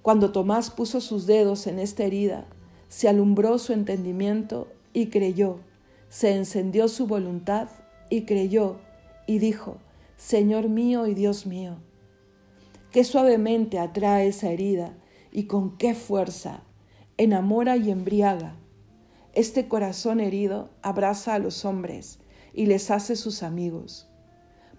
cuando 0.01 0.33
Tomás 0.33 0.69
puso 0.71 0.99
sus 0.99 1.25
dedos 1.25 1.67
en 1.67 1.79
esta 1.79 2.03
herida, 2.03 2.47
se 2.89 3.07
alumbró 3.07 3.59
su 3.59 3.71
entendimiento 3.71 4.67
y 4.91 5.07
creyó, 5.07 5.59
se 6.09 6.35
encendió 6.35 6.89
su 6.89 7.07
voluntad 7.07 7.69
y 8.09 8.23
creyó 8.25 8.90
y 9.31 9.39
dijo, 9.39 9.77
Señor 10.17 10.67
mío 10.67 11.07
y 11.07 11.13
Dios 11.13 11.45
mío. 11.45 11.77
Qué 12.91 13.05
suavemente 13.05 13.79
atrae 13.79 14.27
esa 14.27 14.51
herida 14.51 14.93
y 15.31 15.45
con 15.45 15.77
qué 15.77 15.95
fuerza 15.95 16.63
enamora 17.17 17.77
y 17.77 17.91
embriaga. 17.91 18.57
Este 19.33 19.69
corazón 19.69 20.19
herido 20.19 20.69
abraza 20.81 21.35
a 21.35 21.39
los 21.39 21.63
hombres 21.63 22.19
y 22.53 22.65
les 22.65 22.91
hace 22.91 23.15
sus 23.15 23.41
amigos. 23.41 24.09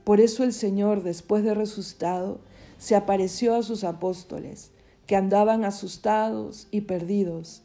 Por 0.04 0.20
eso 0.20 0.44
el 0.44 0.52
Señor, 0.52 1.02
después 1.02 1.44
de 1.44 1.54
resucitado, 1.54 2.42
se 2.76 2.94
apareció 2.94 3.54
a 3.54 3.62
sus 3.62 3.84
apóstoles, 3.84 4.70
que 5.06 5.16
andaban 5.16 5.64
asustados 5.64 6.68
y 6.70 6.82
perdidos, 6.82 7.62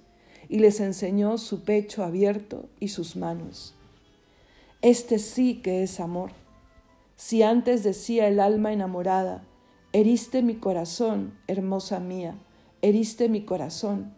y 0.47 0.60
les 0.60 0.80
enseñó 0.80 1.38
su 1.38 1.63
pecho 1.63 2.06
abierto 2.06 2.69
y 2.80 2.88
sus 2.88 3.17
manos. 3.17 3.76
Este 4.82 5.19
sí 5.19 5.56
que 5.56 5.84
es 5.84 6.00
amor. 6.00 6.32
Si 7.17 7.41
antes 7.41 7.84
decía 7.84 8.27
el 8.27 8.39
alma 8.39 8.71
enamorada, 8.71 9.43
heriste 9.91 10.43
mi 10.43 10.56
corazón, 10.56 11.34
hermosa 11.47 11.99
mía, 11.99 12.36
heriste 12.84 13.27
mi 13.27 13.43
corazón, 13.43 14.13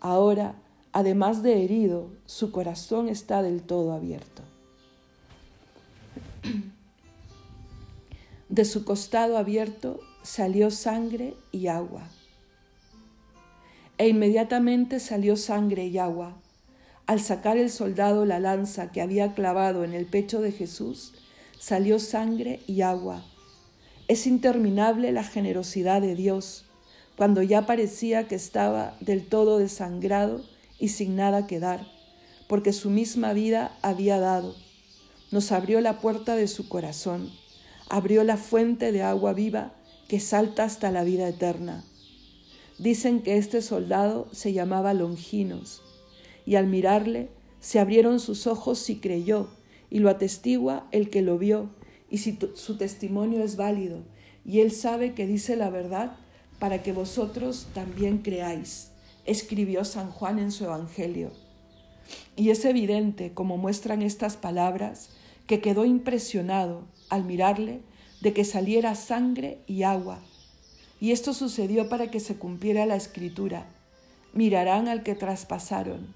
ahora, 0.00 0.54
además 0.92 1.42
de 1.42 1.62
herido, 1.62 2.08
su 2.24 2.50
corazón 2.50 3.10
está 3.10 3.42
del 3.42 3.62
todo 3.62 3.92
abierto. 3.92 4.42
De 8.48 8.64
su 8.64 8.86
costado 8.86 9.36
abierto 9.36 10.00
salió 10.22 10.70
sangre 10.70 11.34
y 11.52 11.66
agua. 11.66 12.08
E 13.98 14.08
inmediatamente 14.08 14.98
salió 14.98 15.36
sangre 15.36 15.86
y 15.88 15.98
agua. 15.98 16.40
Al 17.06 17.20
sacar 17.20 17.58
el 17.58 17.70
soldado 17.70 18.24
la 18.24 18.40
lanza 18.40 18.90
que 18.90 19.02
había 19.02 19.34
clavado 19.34 19.84
en 19.84 19.92
el 19.92 20.06
pecho 20.06 20.40
de 20.40 20.52
Jesús, 20.52 21.12
salió 21.60 21.98
sangre 21.98 22.60
y 22.66 22.80
agua. 22.80 23.22
Es 24.08 24.26
interminable 24.26 25.12
la 25.12 25.22
generosidad 25.22 26.00
de 26.00 26.14
Dios, 26.14 26.64
cuando 27.16 27.42
ya 27.42 27.66
parecía 27.66 28.26
que 28.26 28.34
estaba 28.34 28.96
del 29.00 29.26
todo 29.26 29.58
desangrado 29.58 30.42
y 30.78 30.88
sin 30.88 31.16
nada 31.16 31.46
que 31.46 31.60
dar, 31.60 31.86
porque 32.48 32.72
su 32.72 32.88
misma 32.88 33.34
vida 33.34 33.76
había 33.82 34.18
dado. 34.18 34.56
Nos 35.30 35.52
abrió 35.52 35.82
la 35.82 36.00
puerta 36.00 36.34
de 36.34 36.48
su 36.48 36.66
corazón, 36.66 37.30
abrió 37.90 38.24
la 38.24 38.38
fuente 38.38 38.90
de 38.90 39.02
agua 39.02 39.34
viva 39.34 39.74
que 40.08 40.18
salta 40.18 40.64
hasta 40.64 40.90
la 40.90 41.04
vida 41.04 41.28
eterna. 41.28 41.84
Dicen 42.78 43.20
que 43.20 43.36
este 43.36 43.60
soldado 43.60 44.28
se 44.32 44.54
llamaba 44.54 44.94
Longinos, 44.94 45.82
y 46.46 46.54
al 46.54 46.68
mirarle 46.68 47.28
se 47.60 47.78
abrieron 47.80 48.18
sus 48.18 48.46
ojos 48.46 48.88
y 48.88 48.96
creyó, 48.96 49.59
y 49.90 49.98
lo 49.98 50.08
atestigua 50.08 50.86
el 50.92 51.10
que 51.10 51.22
lo 51.22 51.38
vio, 51.38 51.70
y 52.08 52.18
si 52.18 52.38
su 52.54 52.76
testimonio 52.76 53.42
es 53.42 53.56
válido, 53.56 54.02
y 54.44 54.60
él 54.60 54.72
sabe 54.72 55.14
que 55.14 55.26
dice 55.26 55.56
la 55.56 55.70
verdad, 55.70 56.16
para 56.58 56.82
que 56.82 56.92
vosotros 56.92 57.68
también 57.74 58.18
creáis, 58.18 58.90
escribió 59.24 59.84
San 59.84 60.10
Juan 60.10 60.38
en 60.38 60.52
su 60.52 60.64
Evangelio. 60.64 61.30
Y 62.36 62.50
es 62.50 62.64
evidente, 62.64 63.32
como 63.32 63.56
muestran 63.56 64.02
estas 64.02 64.36
palabras, 64.36 65.10
que 65.46 65.60
quedó 65.60 65.84
impresionado 65.84 66.84
al 67.08 67.24
mirarle 67.24 67.80
de 68.20 68.32
que 68.32 68.44
saliera 68.44 68.94
sangre 68.94 69.58
y 69.66 69.82
agua. 69.82 70.20
Y 71.00 71.12
esto 71.12 71.32
sucedió 71.32 71.88
para 71.88 72.10
que 72.10 72.20
se 72.20 72.36
cumpliera 72.36 72.86
la 72.86 72.96
escritura. 72.96 73.66
Mirarán 74.32 74.86
al 74.86 75.02
que 75.02 75.14
traspasaron. 75.14 76.14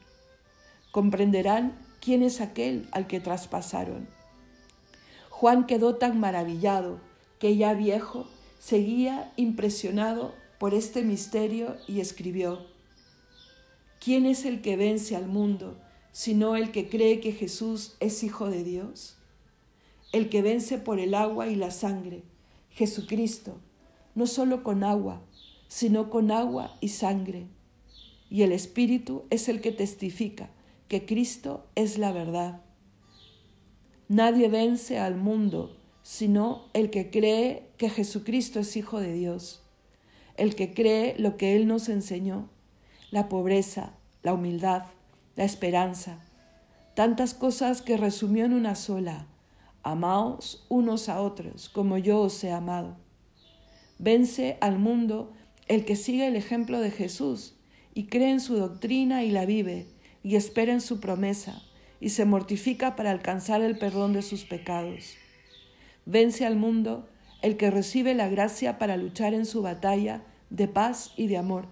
Comprenderán 0.93 1.73
quién 2.05 2.23
es 2.23 2.41
aquel 2.41 2.89
al 2.93 3.07
que 3.07 3.21
traspasaron. 3.21 4.09
Juan 5.31 5.67
quedó 5.67 5.97
tan 5.97 6.21
maravillado 6.21 7.01
que 7.39 7.57
ya 7.57 7.75
viejo 7.75 8.27
seguía 8.59 9.33
impresionado 9.37 10.35
por 10.59 10.75
este 10.75 11.03
misterio 11.03 11.77
y 11.87 12.01
escribió, 12.01 12.67
¿quién 14.01 14.27
es 14.27 14.45
el 14.45 14.61
que 14.61 14.77
vence 14.77 15.17
al 15.17 15.27
mundo 15.27 15.81
sino 16.13 16.55
el 16.55 16.71
que 16.71 16.89
cree 16.89 17.21
que 17.21 17.33
Jesús 17.33 17.97
es 18.01 18.23
Hijo 18.23 18.49
de 18.49 18.63
Dios? 18.63 19.17
el 20.15 20.29
que 20.29 20.43
vence 20.43 20.79
por 20.79 21.01
el 21.01 21.13
agua 21.13 21.49
y 21.49 21.57
la 21.57 21.73
sangre, 21.73 22.23
Jesucristo, 22.71 23.59
no 24.15 24.29
solo 24.29 24.63
con 24.63 24.85
agua, 24.85 25.21
sino 25.67 26.09
con 26.09 26.31
agua 26.31 26.77
y 26.81 26.91
sangre. 26.91 27.49
Y 28.31 28.43
el 28.43 28.53
Espíritu 28.53 29.25
es 29.31 29.49
el 29.49 29.61
que 29.61 29.73
testifica 29.73 30.51
que 30.95 31.07
Cristo 31.07 31.67
es 31.75 31.99
la 31.99 32.13
verdad. 32.13 32.61
Nadie 34.07 34.49
vence 34.49 35.01
al 35.01 35.17
mundo 35.17 35.77
sino 36.05 36.67
el 36.73 36.91
que 36.91 37.11
cree 37.11 37.67
que 37.79 37.91
Jesucristo 37.91 38.61
es 38.61 38.77
Hijo 38.77 39.01
de 39.01 39.13
Dios, 39.13 39.65
el 40.37 40.55
que 40.55 40.73
cree 40.73 41.17
lo 41.19 41.37
que 41.37 41.57
Él 41.57 41.67
nos 41.67 41.89
enseñó, 41.89 42.49
la 43.11 43.29
pobreza, 43.29 43.95
la 44.23 44.35
humildad, 44.35 44.85
la 45.35 45.43
esperanza, 45.43 46.21
tantas 46.95 47.35
cosas 47.35 47.83
que 47.83 47.97
resumió 47.97 48.45
en 48.45 48.53
una 48.53 48.77
sola, 48.77 49.27
Amaos 49.83 50.65
unos 50.69 51.09
a 51.09 51.21
otros, 51.21 51.69
como 51.71 51.99
yo 51.99 52.21
os 52.21 52.45
he 52.45 52.53
amado. 52.53 52.95
Vence 53.99 54.59
al 54.61 54.79
mundo 54.79 55.33
el 55.67 55.85
que 55.85 55.97
sigue 55.97 56.29
el 56.29 56.37
ejemplo 56.37 56.79
de 56.79 56.93
Jesús 56.93 57.57
y 57.95 58.07
cree 58.07 58.31
en 58.31 58.41
su 58.41 58.55
doctrina 58.55 59.25
y 59.25 59.33
la 59.33 59.45
vive, 59.45 59.89
y 60.25 60.35
espera 60.35 60.73
en 60.73 60.81
su 60.81 60.99
promesa, 60.99 61.63
y 62.01 62.09
se 62.09 62.25
mortifica 62.25 62.97
para 62.97 63.13
alcanzar 63.13 63.63
el 63.63 63.79
perdón 63.79 64.13
de 64.13 64.23
sus 64.23 64.45
pecados. 64.45 65.15
Vence 66.05 66.45
al 66.45 66.57
mundo 66.57 67.09
el 67.43 67.57
que 67.57 67.71
recibe 67.71 68.15
la 68.15 68.29
gracia 68.29 68.77
para 68.79 68.97
luchar 68.97 69.35
en 69.35 69.47
su 69.47 69.63
batalla 69.63 70.25
de 70.51 70.67
paz 70.67 71.13
y 71.17 71.29
de 71.29 71.37
amor, 71.37 71.69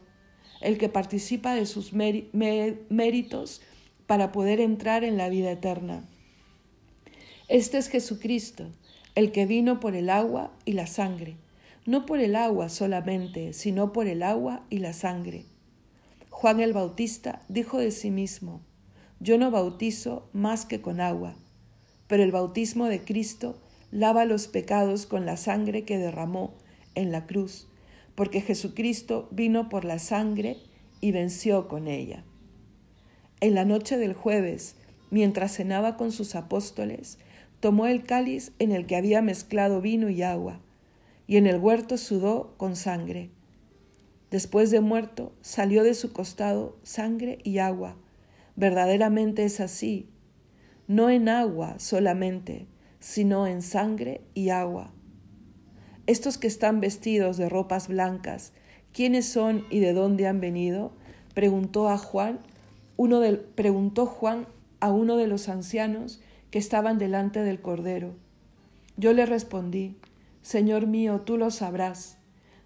el 0.61 0.79
que 0.79 0.89
participa 0.89 1.57
de 1.57 1.67
sus 1.67 1.93
méritos 1.93 3.61
para 4.07 4.31
poder 4.31 4.61
entrar 4.61 5.03
en 5.03 5.17
la 5.17 5.29
vida 5.29 5.51
eterna 5.51 6.05
este 7.53 7.77
es 7.77 7.89
Jesucristo, 7.89 8.65
el 9.15 9.31
que 9.31 9.45
vino 9.45 9.79
por 9.79 9.95
el 9.95 10.09
agua 10.09 10.53
y 10.65 10.73
la 10.73 10.87
sangre, 10.87 11.37
no 11.85 12.07
por 12.07 12.19
el 12.19 12.35
agua 12.35 12.71
solamente, 12.71 13.53
sino 13.53 13.93
por 13.93 14.07
el 14.07 14.23
agua 14.23 14.65
y 14.71 14.79
la 14.79 14.95
sangre. 14.95 15.45
Juan 16.43 16.59
el 16.59 16.73
Bautista 16.73 17.45
dijo 17.49 17.79
de 17.79 17.93
sí 17.93 18.11
mismo, 18.11 18.63
yo 19.21 19.39
no 19.39 19.53
bautizo 19.53 20.29
más 20.33 20.67
que 20.67 20.81
con 20.81 21.01
agua, 21.01 21.37
pero 22.09 22.25
el 22.25 22.33
bautismo 22.33 22.87
de 22.87 23.01
Cristo 23.01 23.61
lava 23.93 24.25
los 24.25 24.49
pecados 24.49 25.07
con 25.07 25.25
la 25.25 25.37
sangre 25.37 25.85
que 25.85 25.99
derramó 25.99 26.55
en 26.97 27.13
la 27.13 27.29
cruz, 27.29 27.69
porque 28.17 28.41
Jesucristo 28.41 29.29
vino 29.31 29.69
por 29.69 29.85
la 29.85 30.01
sangre 30.01 30.57
y 31.01 31.13
venció 31.13 31.69
con 31.69 31.87
ella. 31.87 32.25
En 33.41 33.55
la 33.55 33.65
noche 33.65 33.97
del 33.97 34.13
jueves, 34.13 34.75
mientras 35.11 35.55
cenaba 35.55 35.97
con 35.97 36.11
sus 36.11 36.35
apóstoles, 36.35 37.19
tomó 37.61 37.87
el 37.87 38.03
cáliz 38.03 38.51
en 38.59 38.73
el 38.73 38.87
que 38.87 38.97
había 38.97 39.23
mezclado 39.23 39.81
vino 39.81 40.11
y 40.11 40.23
agua, 40.23 40.61
y 41.29 41.37
en 41.37 41.47
el 41.47 41.61
huerto 41.61 41.97
sudó 41.99 42.57
con 42.57 42.75
sangre. 42.75 43.31
Después 44.33 44.71
de 44.71 44.81
muerto, 44.81 45.35
salió 45.43 45.85
de 45.85 45.93
su 45.93 46.15
costado 46.15 46.79
sangre 46.83 47.37
y 47.45 47.59
agua. 47.59 47.99
Verdaderamente 48.57 49.45
es 49.45 49.61
así, 49.61 50.09
no 50.87 51.11
en 51.11 51.29
agua 51.29 51.79
solamente, 51.79 52.67
sino 52.99 53.47
en 53.47 53.61
sangre 53.61 54.23
y 54.33 54.49
agua. 54.49 54.91
estos 56.07 56.39
que 56.39 56.47
están 56.47 56.81
vestidos 56.81 57.37
de 57.37 57.51
ropas 57.51 57.89
blancas, 57.89 58.55
¿quiénes 58.95 59.27
son 59.27 59.67
y 59.69 59.81
de 59.81 59.93
dónde 59.93 60.27
han 60.27 60.41
venido? 60.41 60.93
Preguntó 61.35 61.91
a 61.91 61.99
Juan, 61.99 62.41
uno 62.97 63.21
preguntó 63.55 64.07
Juan 64.07 64.47
a 64.81 64.93
uno 64.93 65.19
de 65.19 65.27
los 65.27 65.51
ancianos 65.51 66.23
que 66.51 66.59
estaban 66.59 66.97
delante 66.97 67.43
del 67.43 67.61
Cordero. 67.61 68.15
Yo 68.97 69.13
le 69.13 69.27
respondí, 69.27 69.99
Señor 70.41 70.87
mío, 70.87 71.21
tú 71.21 71.37
lo 71.37 71.51
sabrás. 71.51 72.17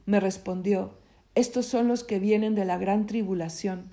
Me 0.06 0.20
respondió, 0.20 0.94
estos 1.36 1.66
son 1.66 1.86
los 1.86 2.02
que 2.02 2.18
vienen 2.18 2.54
de 2.54 2.64
la 2.64 2.78
gran 2.78 3.04
tribulación. 3.04 3.92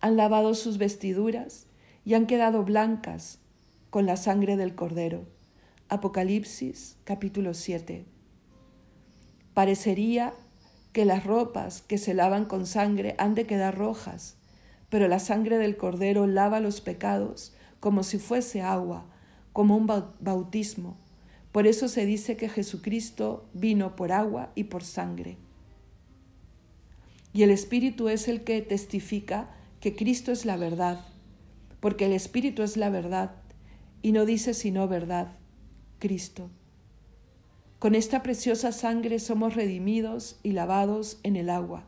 Han 0.00 0.16
lavado 0.16 0.54
sus 0.54 0.78
vestiduras 0.78 1.66
y 2.04 2.14
han 2.14 2.26
quedado 2.26 2.62
blancas 2.62 3.40
con 3.90 4.06
la 4.06 4.16
sangre 4.16 4.56
del 4.56 4.76
Cordero. 4.76 5.26
Apocalipsis 5.88 6.96
capítulo 7.02 7.52
7. 7.52 8.04
Parecería 9.54 10.34
que 10.92 11.04
las 11.04 11.24
ropas 11.24 11.82
que 11.82 11.98
se 11.98 12.14
lavan 12.14 12.44
con 12.44 12.64
sangre 12.64 13.16
han 13.18 13.34
de 13.34 13.44
quedar 13.44 13.76
rojas, 13.76 14.36
pero 14.88 15.08
la 15.08 15.18
sangre 15.18 15.58
del 15.58 15.76
Cordero 15.76 16.28
lava 16.28 16.60
los 16.60 16.80
pecados 16.80 17.56
como 17.80 18.04
si 18.04 18.20
fuese 18.20 18.62
agua, 18.62 19.04
como 19.52 19.76
un 19.76 19.88
bautismo. 20.20 20.96
Por 21.50 21.66
eso 21.66 21.88
se 21.88 22.06
dice 22.06 22.36
que 22.36 22.48
Jesucristo 22.48 23.48
vino 23.52 23.96
por 23.96 24.12
agua 24.12 24.52
y 24.54 24.64
por 24.64 24.84
sangre. 24.84 25.38
Y 27.38 27.44
el 27.44 27.50
Espíritu 27.50 28.08
es 28.08 28.26
el 28.26 28.42
que 28.42 28.62
testifica 28.62 29.48
que 29.78 29.94
Cristo 29.94 30.32
es 30.32 30.44
la 30.44 30.56
verdad, 30.56 31.06
porque 31.78 32.06
el 32.06 32.12
Espíritu 32.12 32.64
es 32.64 32.76
la 32.76 32.90
verdad 32.90 33.30
y 34.02 34.10
no 34.10 34.26
dice 34.26 34.54
sino 34.54 34.88
verdad, 34.88 35.36
Cristo. 36.00 36.50
Con 37.78 37.94
esta 37.94 38.24
preciosa 38.24 38.72
sangre 38.72 39.20
somos 39.20 39.54
redimidos 39.54 40.40
y 40.42 40.50
lavados 40.50 41.20
en 41.22 41.36
el 41.36 41.48
agua. 41.48 41.84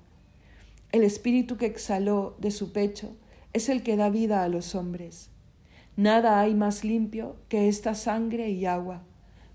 El 0.93 1.03
Espíritu 1.03 1.57
que 1.57 1.67
exhaló 1.67 2.37
de 2.39 2.53
su 2.53 2.71
pecho 2.71 3.17
es 3.53 3.69
el 3.69 3.83
que 3.83 3.97
da 3.97 4.09
vida 4.09 4.45
a 4.45 4.49
los 4.49 4.77
hombres. 4.77 5.31
Nada 5.97 6.39
hay 6.39 6.55
más 6.55 6.85
limpio 6.85 7.35
que 7.49 7.67
esta 7.67 7.97
sangre 7.97 8.51
y 8.51 8.67
agua, 8.67 9.03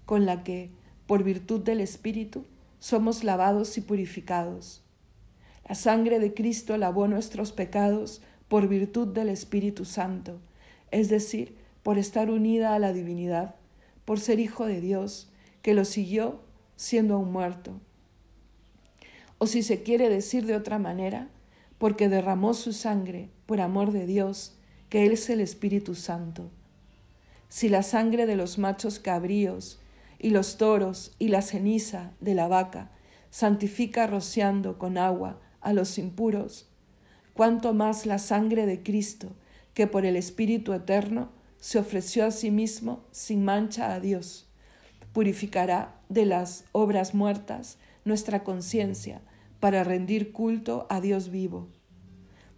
con 0.06 0.26
la 0.26 0.44
que, 0.44 0.72
por 1.08 1.24
virtud 1.24 1.62
del 1.62 1.80
Espíritu, 1.80 2.44
somos 2.80 3.24
lavados 3.24 3.78
y 3.78 3.82
purificados. 3.82 4.85
La 5.68 5.76
sangre 5.76 6.20
de 6.20 6.34
Cristo 6.34 6.78
lavó 6.78 7.08
nuestros 7.08 7.52
pecados 7.52 8.22
por 8.48 8.68
virtud 8.68 9.08
del 9.08 9.30
Espíritu 9.30 9.84
Santo, 9.84 10.40
es 10.92 11.10
decir, 11.10 11.56
por 11.82 11.98
estar 11.98 12.30
unida 12.30 12.76
a 12.76 12.80
la 12.80 12.94
divinidad, 12.94 13.56
por 14.06 14.20
ser 14.20 14.40
hijo 14.40 14.66
de 14.68 14.80
Dios, 14.80 15.30
que 15.64 15.74
lo 15.74 15.84
siguió 15.84 16.42
siendo 16.76 17.16
aún 17.16 17.32
muerto. 17.32 17.74
O 19.40 19.48
si 19.48 19.64
se 19.64 19.82
quiere 19.82 20.10
decir 20.10 20.46
de 20.46 20.56
otra 20.56 20.78
manera, 20.78 21.30
porque 21.80 22.10
derramó 22.10 22.54
su 22.54 22.72
sangre 22.72 23.30
por 23.48 23.60
amor 23.60 23.92
de 23.92 24.06
Dios, 24.06 24.54
que 24.90 25.06
Él 25.06 25.14
es 25.14 25.30
el 25.30 25.42
Espíritu 25.42 25.96
Santo. 25.96 26.52
Si 27.50 27.70
la 27.70 27.84
sangre 27.84 28.28
de 28.28 28.36
los 28.36 28.58
machos 28.58 29.00
cabríos 29.00 29.80
y 30.20 30.30
los 30.30 30.58
toros 30.58 31.16
y 31.20 31.30
la 31.30 31.42
ceniza 31.42 32.12
de 32.22 32.36
la 32.36 32.48
vaca 32.48 32.92
santifica 33.30 34.08
rociando 34.08 34.78
con 34.78 34.98
agua 34.98 35.40
a 35.66 35.74
los 35.74 35.98
impuros, 35.98 36.70
cuanto 37.34 37.74
más 37.74 38.06
la 38.06 38.20
sangre 38.20 38.66
de 38.66 38.82
Cristo, 38.82 39.36
que 39.74 39.88
por 39.88 40.06
el 40.06 40.16
Espíritu 40.16 40.72
Eterno 40.72 41.30
se 41.60 41.80
ofreció 41.80 42.26
a 42.26 42.32
sí 42.32 42.52
mismo 42.52 43.04
sin 43.12 43.44
mancha 43.44 43.94
a 43.94 44.00
Dios, 44.00 44.48
purificará 45.12 46.00
de 46.08 46.26
las 46.26 46.66
obras 46.72 47.14
muertas 47.14 47.78
nuestra 48.06 48.44
conciencia 48.44 49.22
para 49.60 49.84
rendir 49.84 50.32
culto 50.32 50.86
a 50.90 51.02
Dios 51.02 51.30
vivo. 51.30 51.68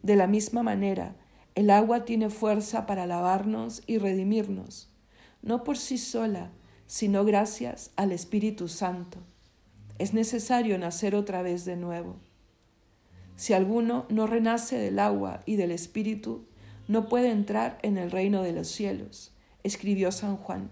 De 0.03 0.15
la 0.15 0.27
misma 0.27 0.61
manera, 0.61 1.15
el 1.55 1.69
agua 1.69 2.03
tiene 2.03 2.29
fuerza 2.29 2.85
para 2.85 3.07
lavarnos 3.07 3.81
y 3.87 3.97
redimirnos, 3.97 4.89
no 5.41 5.63
por 5.63 5.77
sí 5.77 5.97
sola, 5.97 6.51
sino 6.85 7.23
gracias 7.23 7.91
al 7.95 8.11
Espíritu 8.11 8.67
Santo. 8.67 9.19
Es 9.97 10.13
necesario 10.13 10.77
nacer 10.77 11.15
otra 11.15 11.41
vez 11.41 11.63
de 11.63 11.77
nuevo. 11.77 12.17
Si 13.37 13.53
alguno 13.53 14.07
no 14.09 14.25
renace 14.25 14.77
del 14.79 14.97
agua 14.97 15.41
y 15.45 15.57
del 15.57 15.71
Espíritu, 15.71 16.45
no 16.87 17.07
puede 17.07 17.29
entrar 17.29 17.77
en 17.83 17.97
el 17.97 18.09
reino 18.09 18.41
de 18.41 18.51
los 18.51 18.67
cielos, 18.67 19.31
escribió 19.63 20.11
San 20.11 20.37
Juan. 20.37 20.71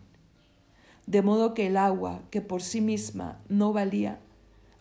De 1.05 1.21
modo 1.21 1.53
que 1.53 1.67
el 1.67 1.77
agua, 1.77 2.23
que 2.31 2.41
por 2.41 2.63
sí 2.63 2.81
misma 2.81 3.39
no 3.49 3.71
valía, 3.71 4.19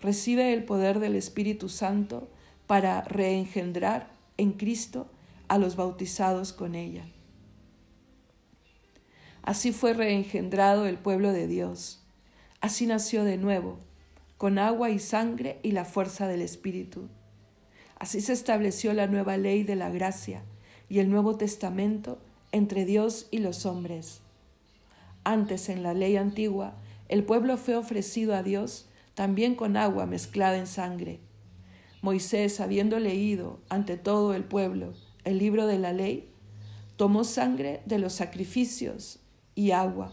recibe 0.01 0.55
el 0.55 0.65
poder 0.65 0.99
del 0.99 1.15
Espíritu 1.15 1.69
Santo 1.69 2.31
para 2.67 3.03
reengendrar 3.03 4.09
en 4.39 4.53
Cristo 4.53 5.11
a 5.49 5.59
los 5.59 5.77
bautizados 5.77 6.55
con 6.55 6.75
ella. 6.75 7.05
Así 9.43 9.73
fue 9.73 9.93
reengendrado 9.93 10.87
el 10.87 10.97
pueblo 10.97 11.33
de 11.33 11.47
Dios. 11.47 12.03
Así 12.63 12.87
nació 12.87 13.25
de 13.25 13.37
nuevo, 13.37 13.79
con 14.39 14.59
agua 14.59 14.89
y 14.89 14.99
sangre 14.99 15.61
y 15.63 15.73
la 15.73 15.85
fuerza 15.85 16.27
del 16.27 16.41
Espíritu. 16.41 17.11
Así 17.99 18.21
se 18.21 18.33
estableció 18.33 18.93
la 18.93 19.07
nueva 19.07 19.37
ley 19.37 19.63
de 19.63 19.77
la 19.77 19.91
gracia 19.91 20.43
y 20.89 20.99
el 20.99 21.11
Nuevo 21.11 21.37
Testamento 21.37 22.19
entre 22.53 22.85
Dios 22.85 23.27
y 23.31 23.39
los 23.39 23.67
hombres. 23.67 24.21
Antes, 25.25 25.69
en 25.69 25.83
la 25.83 25.95
ley 25.95 26.17
antigua, 26.17 26.75
el 27.09 27.25
pueblo 27.25 27.57
fue 27.57 27.77
ofrecido 27.77 28.35
a 28.35 28.43
Dios 28.43 28.87
también 29.15 29.55
con 29.55 29.77
agua 29.77 30.07
mezclada 30.07 30.57
en 30.59 30.67
sangre. 30.67 31.21
Moisés, 32.03 32.61
habiendo 32.61 32.99
leído 32.99 33.61
ante 33.69 33.97
todo 33.97 34.35
el 34.35 34.45
pueblo 34.45 34.95
el 35.25 35.39
libro 35.39 35.67
de 35.67 35.79
la 35.79 35.93
ley, 35.93 36.29
tomó 36.97 37.25
sangre 37.25 37.81
de 37.87 37.99
los 37.99 38.13
sacrificios 38.13 39.21
y 39.55 39.71
agua, 39.71 40.13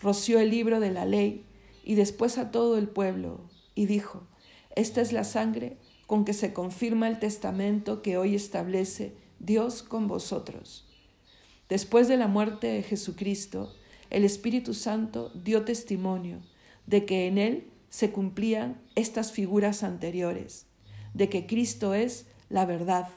roció 0.00 0.38
el 0.38 0.50
libro 0.50 0.78
de 0.80 0.90
la 0.90 1.06
ley 1.06 1.46
y 1.84 1.94
después 1.94 2.38
a 2.38 2.50
todo 2.50 2.76
el 2.78 2.88
pueblo, 2.88 3.40
y 3.74 3.86
dijo, 3.86 4.26
Esta 4.76 5.00
es 5.00 5.12
la 5.12 5.24
sangre 5.24 5.78
con 6.06 6.24
que 6.24 6.32
se 6.32 6.52
confirma 6.52 7.08
el 7.08 7.18
testamento 7.18 8.02
que 8.02 8.16
hoy 8.16 8.34
establece 8.34 9.14
Dios 9.38 9.82
con 9.82 10.08
vosotros. 10.08 10.86
Después 11.68 12.08
de 12.08 12.16
la 12.16 12.28
muerte 12.28 12.66
de 12.66 12.82
Jesucristo, 12.82 13.74
el 14.10 14.24
Espíritu 14.24 14.74
Santo 14.74 15.30
dio 15.34 15.64
testimonio 15.64 16.40
de 16.86 17.06
que 17.06 17.26
en 17.26 17.38
él 17.38 17.70
se 17.88 18.10
cumplían 18.10 18.80
estas 18.94 19.32
figuras 19.32 19.82
anteriores, 19.82 20.66
de 21.14 21.28
que 21.28 21.46
Cristo 21.46 21.94
es 21.94 22.26
la 22.48 22.66
verdad, 22.66 23.08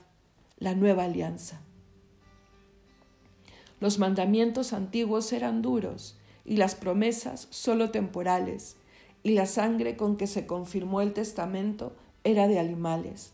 la 0.58 0.74
nueva 0.74 1.04
alianza. 1.04 1.62
Los 3.80 4.00
mandamientos 4.00 4.74
antiguos 4.74 5.34
eran 5.34 5.62
duros 5.62 6.18
y 6.46 6.58
las 6.58 6.76
promesas 6.76 7.48
sólo 7.50 7.92
temporales, 7.92 8.78
y 9.24 9.32
la 9.32 9.48
sangre 9.48 9.98
con 9.98 10.18
que 10.18 10.28
se 10.28 10.46
confirmó 10.46 11.02
el 11.02 11.12
testamento 11.12 11.96
era 12.26 12.50
de 12.50 12.60
animales. 12.60 13.32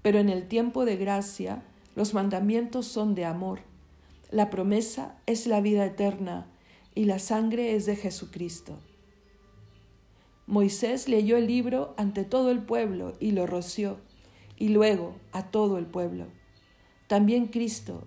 Pero 0.00 0.18
en 0.18 0.30
el 0.30 0.48
tiempo 0.48 0.86
de 0.86 0.96
gracia 0.96 1.62
los 1.94 2.14
mandamientos 2.14 2.86
son 2.86 3.14
de 3.14 3.26
amor. 3.26 3.60
La 4.30 4.48
promesa 4.48 5.16
es 5.26 5.46
la 5.46 5.60
vida 5.60 5.84
eterna 5.84 6.46
y 6.94 7.04
la 7.04 7.18
sangre 7.18 7.74
es 7.74 7.84
de 7.86 7.96
Jesucristo. 7.96 8.78
Moisés 10.46 11.08
leyó 11.08 11.36
el 11.36 11.46
libro 11.46 11.94
ante 11.96 12.24
todo 12.24 12.50
el 12.50 12.62
pueblo 12.62 13.14
y 13.18 13.30
lo 13.30 13.46
roció, 13.46 13.98
y 14.56 14.68
luego 14.68 15.14
a 15.32 15.50
todo 15.50 15.78
el 15.78 15.86
pueblo. 15.86 16.26
También 17.06 17.46
Cristo, 17.46 18.04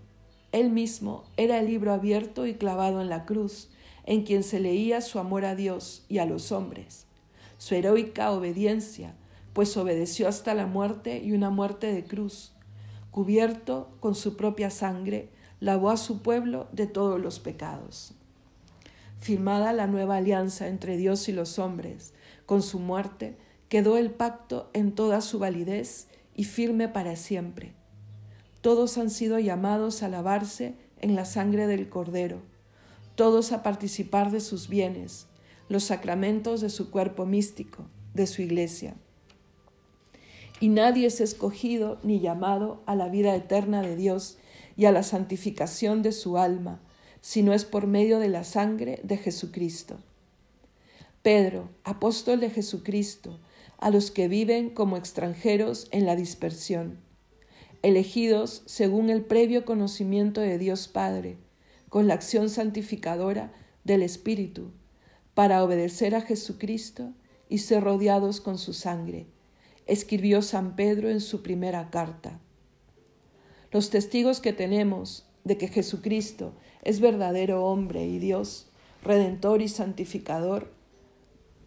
él 0.51 0.69
mismo, 0.69 1.23
era 1.35 1.59
el 1.59 1.65
libro 1.65 1.93
abierto 1.93 2.45
y 2.45 2.53
clavado 2.53 3.01
en 3.01 3.09
la 3.09 3.25
cruz, 3.25 3.69
en 4.05 4.23
quien 4.23 4.43
se 4.43 4.59
leía 4.59 5.01
su 5.01 5.19
amor 5.19 5.45
a 5.45 5.55
Dios 5.55 6.05
y 6.09 6.19
a 6.19 6.25
los 6.25 6.51
hombres, 6.51 7.07
su 7.57 7.73
heroica 7.73 8.31
obediencia, 8.31 9.15
pues 9.57 9.75
obedeció 9.75 10.27
hasta 10.27 10.53
la 10.53 10.67
muerte 10.67 11.17
y 11.17 11.31
una 11.31 11.49
muerte 11.49 11.91
de 11.91 12.03
cruz. 12.03 12.51
Cubierto 13.09 13.89
con 13.99 14.13
su 14.13 14.37
propia 14.37 14.69
sangre, 14.69 15.31
lavó 15.59 15.89
a 15.89 15.97
su 15.97 16.21
pueblo 16.21 16.67
de 16.73 16.85
todos 16.85 17.19
los 17.19 17.39
pecados. 17.39 18.13
Firmada 19.19 19.73
la 19.73 19.87
nueva 19.87 20.17
alianza 20.17 20.67
entre 20.67 20.95
Dios 20.95 21.27
y 21.27 21.31
los 21.31 21.57
hombres, 21.57 22.13
con 22.45 22.61
su 22.61 22.77
muerte 22.77 23.35
quedó 23.67 23.97
el 23.97 24.11
pacto 24.11 24.69
en 24.73 24.91
toda 24.91 25.21
su 25.21 25.39
validez 25.39 26.07
y 26.35 26.43
firme 26.43 26.87
para 26.87 27.15
siempre. 27.15 27.73
Todos 28.61 28.99
han 28.99 29.09
sido 29.09 29.39
llamados 29.39 30.03
a 30.03 30.07
lavarse 30.07 30.75
en 31.01 31.15
la 31.15 31.25
sangre 31.25 31.65
del 31.65 31.89
Cordero, 31.89 32.43
todos 33.15 33.51
a 33.51 33.63
participar 33.63 34.29
de 34.29 34.39
sus 34.39 34.69
bienes, 34.69 35.25
los 35.67 35.83
sacramentos 35.83 36.61
de 36.61 36.69
su 36.69 36.91
cuerpo 36.91 37.25
místico, 37.25 37.87
de 38.13 38.27
su 38.27 38.43
iglesia 38.43 38.93
y 40.59 40.69
nadie 40.69 41.07
es 41.07 41.21
escogido 41.21 41.99
ni 42.03 42.19
llamado 42.19 42.81
a 42.85 42.95
la 42.95 43.09
vida 43.09 43.35
eterna 43.35 43.81
de 43.81 43.95
Dios 43.95 44.37
y 44.75 44.85
a 44.85 44.91
la 44.91 45.03
santificación 45.03 46.01
de 46.01 46.11
su 46.11 46.37
alma, 46.37 46.79
si 47.21 47.43
no 47.43 47.53
es 47.53 47.65
por 47.65 47.87
medio 47.87 48.19
de 48.19 48.29
la 48.29 48.43
sangre 48.43 48.99
de 49.03 49.17
Jesucristo. 49.17 49.97
Pedro, 51.21 51.69
apóstol 51.83 52.39
de 52.39 52.49
Jesucristo, 52.49 53.39
a 53.79 53.89
los 53.89 54.11
que 54.11 54.27
viven 54.27 54.69
como 54.69 54.97
extranjeros 54.97 55.87
en 55.91 56.05
la 56.05 56.15
dispersión, 56.15 56.99
elegidos 57.83 58.63
según 58.65 59.09
el 59.09 59.23
previo 59.23 59.65
conocimiento 59.65 60.41
de 60.41 60.57
Dios 60.57 60.87
Padre, 60.87 61.37
con 61.89 62.07
la 62.07 62.15
acción 62.15 62.49
santificadora 62.49 63.51
del 63.83 64.01
Espíritu, 64.01 64.71
para 65.33 65.63
obedecer 65.63 66.15
a 66.15 66.21
Jesucristo 66.21 67.13
y 67.49 67.59
ser 67.59 67.83
rodeados 67.83 68.41
con 68.41 68.57
su 68.57 68.73
sangre, 68.73 69.27
escribió 69.87 70.41
San 70.41 70.75
Pedro 70.75 71.09
en 71.09 71.21
su 71.21 71.41
primera 71.41 71.89
carta. 71.89 72.39
Los 73.71 73.89
testigos 73.89 74.39
que 74.39 74.53
tenemos 74.53 75.25
de 75.43 75.57
que 75.57 75.67
Jesucristo 75.67 76.53
es 76.83 76.99
verdadero 76.99 77.65
hombre 77.65 78.05
y 78.05 78.19
Dios, 78.19 78.67
redentor 79.03 79.61
y 79.61 79.69
santificador 79.69 80.71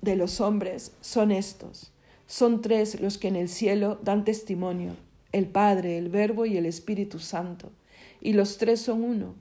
de 0.02 0.16
los 0.16 0.40
hombres, 0.40 0.92
son 1.00 1.30
estos. 1.30 1.92
Son 2.26 2.62
tres 2.62 3.00
los 3.00 3.18
que 3.18 3.28
en 3.28 3.36
el 3.36 3.48
cielo 3.48 3.98
dan 4.02 4.24
testimonio, 4.24 4.94
el 5.32 5.46
Padre, 5.46 5.98
el 5.98 6.08
Verbo 6.08 6.46
y 6.46 6.56
el 6.56 6.66
Espíritu 6.66 7.18
Santo, 7.18 7.72
y 8.20 8.34
los 8.34 8.56
tres 8.56 8.80
son 8.80 9.02
uno, 9.02 9.34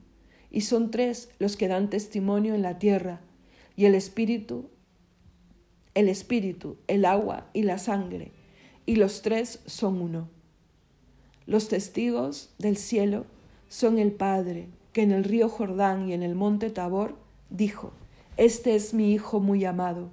y 0.50 0.62
son 0.62 0.90
tres 0.90 1.28
los 1.38 1.56
que 1.56 1.68
dan 1.68 1.88
testimonio 1.88 2.54
en 2.54 2.62
la 2.62 2.78
tierra, 2.78 3.20
y 3.76 3.84
el 3.84 3.94
Espíritu, 3.94 4.68
el 5.94 6.08
Espíritu, 6.08 6.78
el 6.88 7.04
agua 7.04 7.48
y 7.52 7.62
la 7.62 7.78
sangre, 7.78 8.32
y 8.90 8.96
los 8.96 9.22
tres 9.22 9.60
son 9.66 10.02
uno. 10.02 10.28
Los 11.46 11.68
testigos 11.68 12.50
del 12.58 12.76
cielo 12.76 13.24
son 13.68 14.00
el 14.00 14.10
Padre, 14.10 14.66
que 14.92 15.02
en 15.02 15.12
el 15.12 15.22
río 15.22 15.48
Jordán 15.48 16.08
y 16.08 16.12
en 16.12 16.24
el 16.24 16.34
monte 16.34 16.70
Tabor 16.70 17.14
dijo, 17.50 17.92
Este 18.36 18.74
es 18.74 18.92
mi 18.92 19.12
Hijo 19.12 19.38
muy 19.38 19.64
amado. 19.64 20.10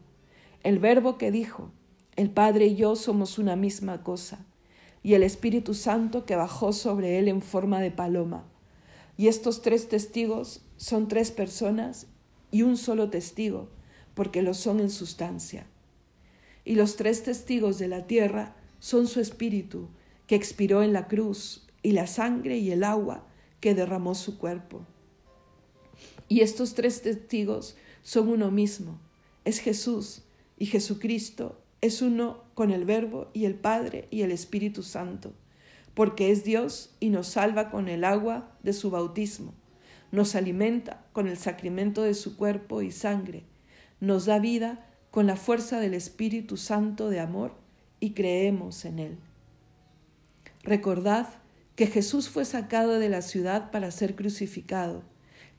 El 0.62 0.78
Verbo 0.78 1.18
que 1.18 1.32
dijo, 1.32 1.72
El 2.16 2.30
Padre 2.30 2.68
y 2.68 2.76
yo 2.76 2.96
somos 2.96 3.40
una 3.40 3.56
misma 3.56 4.04
cosa, 4.04 4.46
y 5.02 5.16
el 5.16 5.24
Espíritu 5.24 5.74
Santo 5.74 6.28
que 6.28 6.36
bajó 6.36 6.72
sobre 6.72 7.18
él 7.18 7.30
en 7.30 7.42
forma 7.42 7.82
de 7.82 7.90
paloma. 7.90 8.46
Y 9.18 9.28
estos 9.28 9.64
tres 9.64 9.90
testigos 9.90 10.62
son 10.76 11.08
tres 11.08 11.32
personas 11.32 12.06
y 12.52 12.62
un 12.62 12.78
solo 12.78 13.10
testigo, 13.10 13.70
porque 14.14 14.44
lo 14.44 14.54
son 14.54 14.80
en 14.82 14.92
sustancia. 14.92 15.66
Y 16.64 16.76
los 16.76 16.96
tres 16.96 17.24
testigos 17.24 17.80
de 17.80 17.88
la 17.88 18.06
tierra 18.06 18.54
son 18.80 19.08
su 19.08 19.20
Espíritu, 19.20 19.90
que 20.28 20.36
expiró 20.36 20.84
en 20.84 20.94
la 20.94 21.08
cruz, 21.08 21.68
y 21.84 21.92
la 21.92 22.08
sangre 22.08 22.58
y 22.58 22.72
el 22.72 22.84
agua 22.84 23.26
que 23.60 23.74
derramó 23.74 24.14
su 24.14 24.38
cuerpo. 24.38 24.86
Y 26.28 26.42
estos 26.42 26.74
tres 26.74 27.02
testigos 27.02 27.78
son 28.04 28.28
uno 28.28 28.52
mismo, 28.52 29.00
es 29.46 29.60
Jesús, 29.60 30.24
y 30.58 30.66
Jesucristo 30.66 31.62
es 31.80 32.02
uno 32.02 32.44
con 32.56 32.72
el 32.72 32.86
Verbo 32.86 33.30
y 33.34 33.46
el 33.46 33.56
Padre 33.56 34.08
y 34.12 34.24
el 34.24 34.32
Espíritu 34.32 34.84
Santo, 34.84 35.34
porque 35.94 36.32
es 36.32 36.44
Dios 36.44 36.96
y 37.00 37.10
nos 37.10 37.28
salva 37.28 37.70
con 37.70 37.88
el 37.88 38.04
agua 38.04 38.58
de 38.64 38.74
su 38.74 38.90
bautismo, 38.90 39.54
nos 40.12 40.36
alimenta 40.36 41.06
con 41.14 41.28
el 41.28 41.38
sacramento 41.38 42.04
de 42.04 42.16
su 42.16 42.36
cuerpo 42.36 42.82
y 42.82 42.92
sangre, 42.92 43.46
nos 44.00 44.26
da 44.26 44.40
vida 44.40 44.86
con 45.12 45.28
la 45.28 45.36
fuerza 45.36 45.80
del 45.80 45.94
Espíritu 45.94 46.58
Santo 46.58 47.10
de 47.10 47.20
amor 47.20 47.56
y 48.00 48.12
creemos 48.12 48.86
en 48.86 49.00
Él. 49.00 49.18
Recordad 50.64 51.28
que 51.76 51.88
Jesús 51.88 52.30
fue 52.30 52.46
sacado 52.46 53.00
de 53.00 53.10
la 53.10 53.22
ciudad 53.22 53.72
para 53.72 53.92
ser 53.92 54.16
crucificado, 54.16 55.04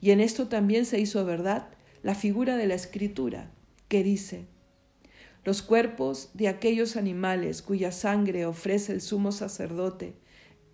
y 0.01 0.11
en 0.11 0.19
esto 0.19 0.47
también 0.47 0.85
se 0.85 0.99
hizo 0.99 1.25
verdad 1.25 1.69
la 2.03 2.15
figura 2.15 2.57
de 2.57 2.67
la 2.67 2.75
Escritura, 2.75 3.51
que 3.87 4.03
dice, 4.03 4.45
los 5.45 5.61
cuerpos 5.61 6.29
de 6.33 6.47
aquellos 6.47 6.95
animales 6.95 7.61
cuya 7.61 7.91
sangre 7.91 8.45
ofrece 8.45 8.91
el 8.91 9.01
sumo 9.01 9.31
sacerdote 9.31 10.13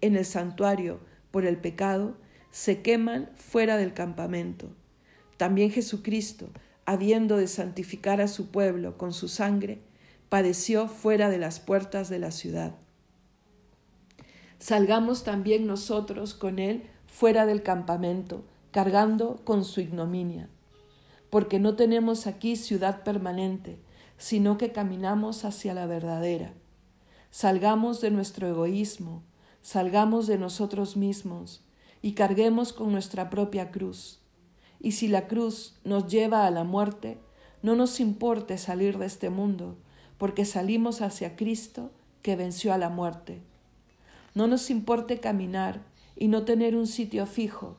en 0.01 0.16
el 0.16 0.26
santuario 0.26 0.99
por 1.32 1.45
el 1.45 1.57
pecado, 1.57 2.18
se 2.51 2.82
queman 2.82 3.30
fuera 3.36 3.78
del 3.78 3.93
campamento. 3.93 4.70
También 5.38 5.70
Jesucristo, 5.72 6.49
habiendo 6.86 7.38
de 7.38 7.47
santificar 7.47 8.22
a 8.22 8.28
su 8.28 8.49
pueblo 8.49 8.97
con 8.97 9.13
su 9.13 9.28
sangre, 9.28 9.80
padeció 10.30 10.88
fuera 10.88 11.30
de 11.30 11.38
las 11.38 11.59
puertas 11.59 12.09
de 12.09 12.19
la 12.19 12.32
ciudad 12.32 12.76
salgamos 14.65 15.23
también 15.23 15.67
nosotros 15.67 16.34
con 16.34 16.57
él 16.57 16.89
fuera 17.05 17.45
del 17.45 17.61
campamento, 17.61 18.43
cargando 18.71 19.41
con 19.43 19.63
su 19.63 19.80
ignominia. 19.80 20.49
Porque 21.30 21.59
no 21.59 21.76
tenemos 21.76 22.26
aquí 22.26 22.55
ciudad 22.55 23.03
permanente, 23.03 23.80
sino 24.17 24.57
que 24.57 24.71
caminamos 24.71 25.45
hacia 25.45 25.76
la 25.76 25.86
verdadera. 25.86 26.53
Salgamos 27.30 28.01
de 28.01 28.09
nuestro 28.09 28.47
egoísmo, 28.47 29.21
salgamos 29.61 30.26
de 30.26 30.39
nosotros 30.39 30.97
mismos 30.97 31.63
y 32.01 32.13
carguemos 32.13 32.73
con 32.73 32.91
nuestra 32.91 33.30
propia 33.30 33.69
cruz. 33.69 34.19
Y 34.80 34.93
si 34.93 35.07
la 35.07 35.28
cruz 35.28 35.76
nos 35.84 36.07
lleva 36.07 36.47
a 36.47 36.51
la 36.51 36.63
muerte, 36.63 37.19
no 37.61 37.76
nos 37.76 37.99
importe 37.99 38.57
salir 38.57 38.97
de 38.97 39.05
este 39.05 39.30
mundo, 39.30 39.78
porque 40.18 40.45
salimos 40.45 41.01
hacia 41.01 41.36
Cristo 41.36 41.91
que 42.22 42.36
venció 42.36 42.74
a 42.74 42.78
la 42.78 42.89
muerte. 42.89 43.39
No 44.34 44.47
nos 44.47 44.70
importe 44.70 45.20
caminar 45.20 45.82
y 46.16 46.28
no 46.28 46.43
tener 46.43 46.76
un 46.76 46.88
sitio 46.88 47.26
fijo, 47.26 47.76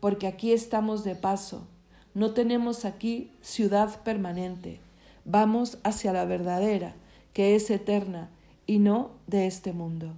porque 0.00 0.26
aquí 0.26 0.52
estamos 0.52 1.04
de 1.04 1.14
paso. 1.14 1.66
No 2.14 2.32
tenemos 2.32 2.84
aquí 2.84 3.30
ciudad 3.42 4.02
permanente. 4.02 4.80
Vamos 5.24 5.78
hacia 5.82 6.12
la 6.12 6.24
verdadera, 6.24 6.94
que 7.32 7.54
es 7.54 7.70
eterna 7.70 8.30
y 8.66 8.78
no 8.78 9.10
de 9.26 9.46
este 9.46 9.72
mundo. 9.72 10.14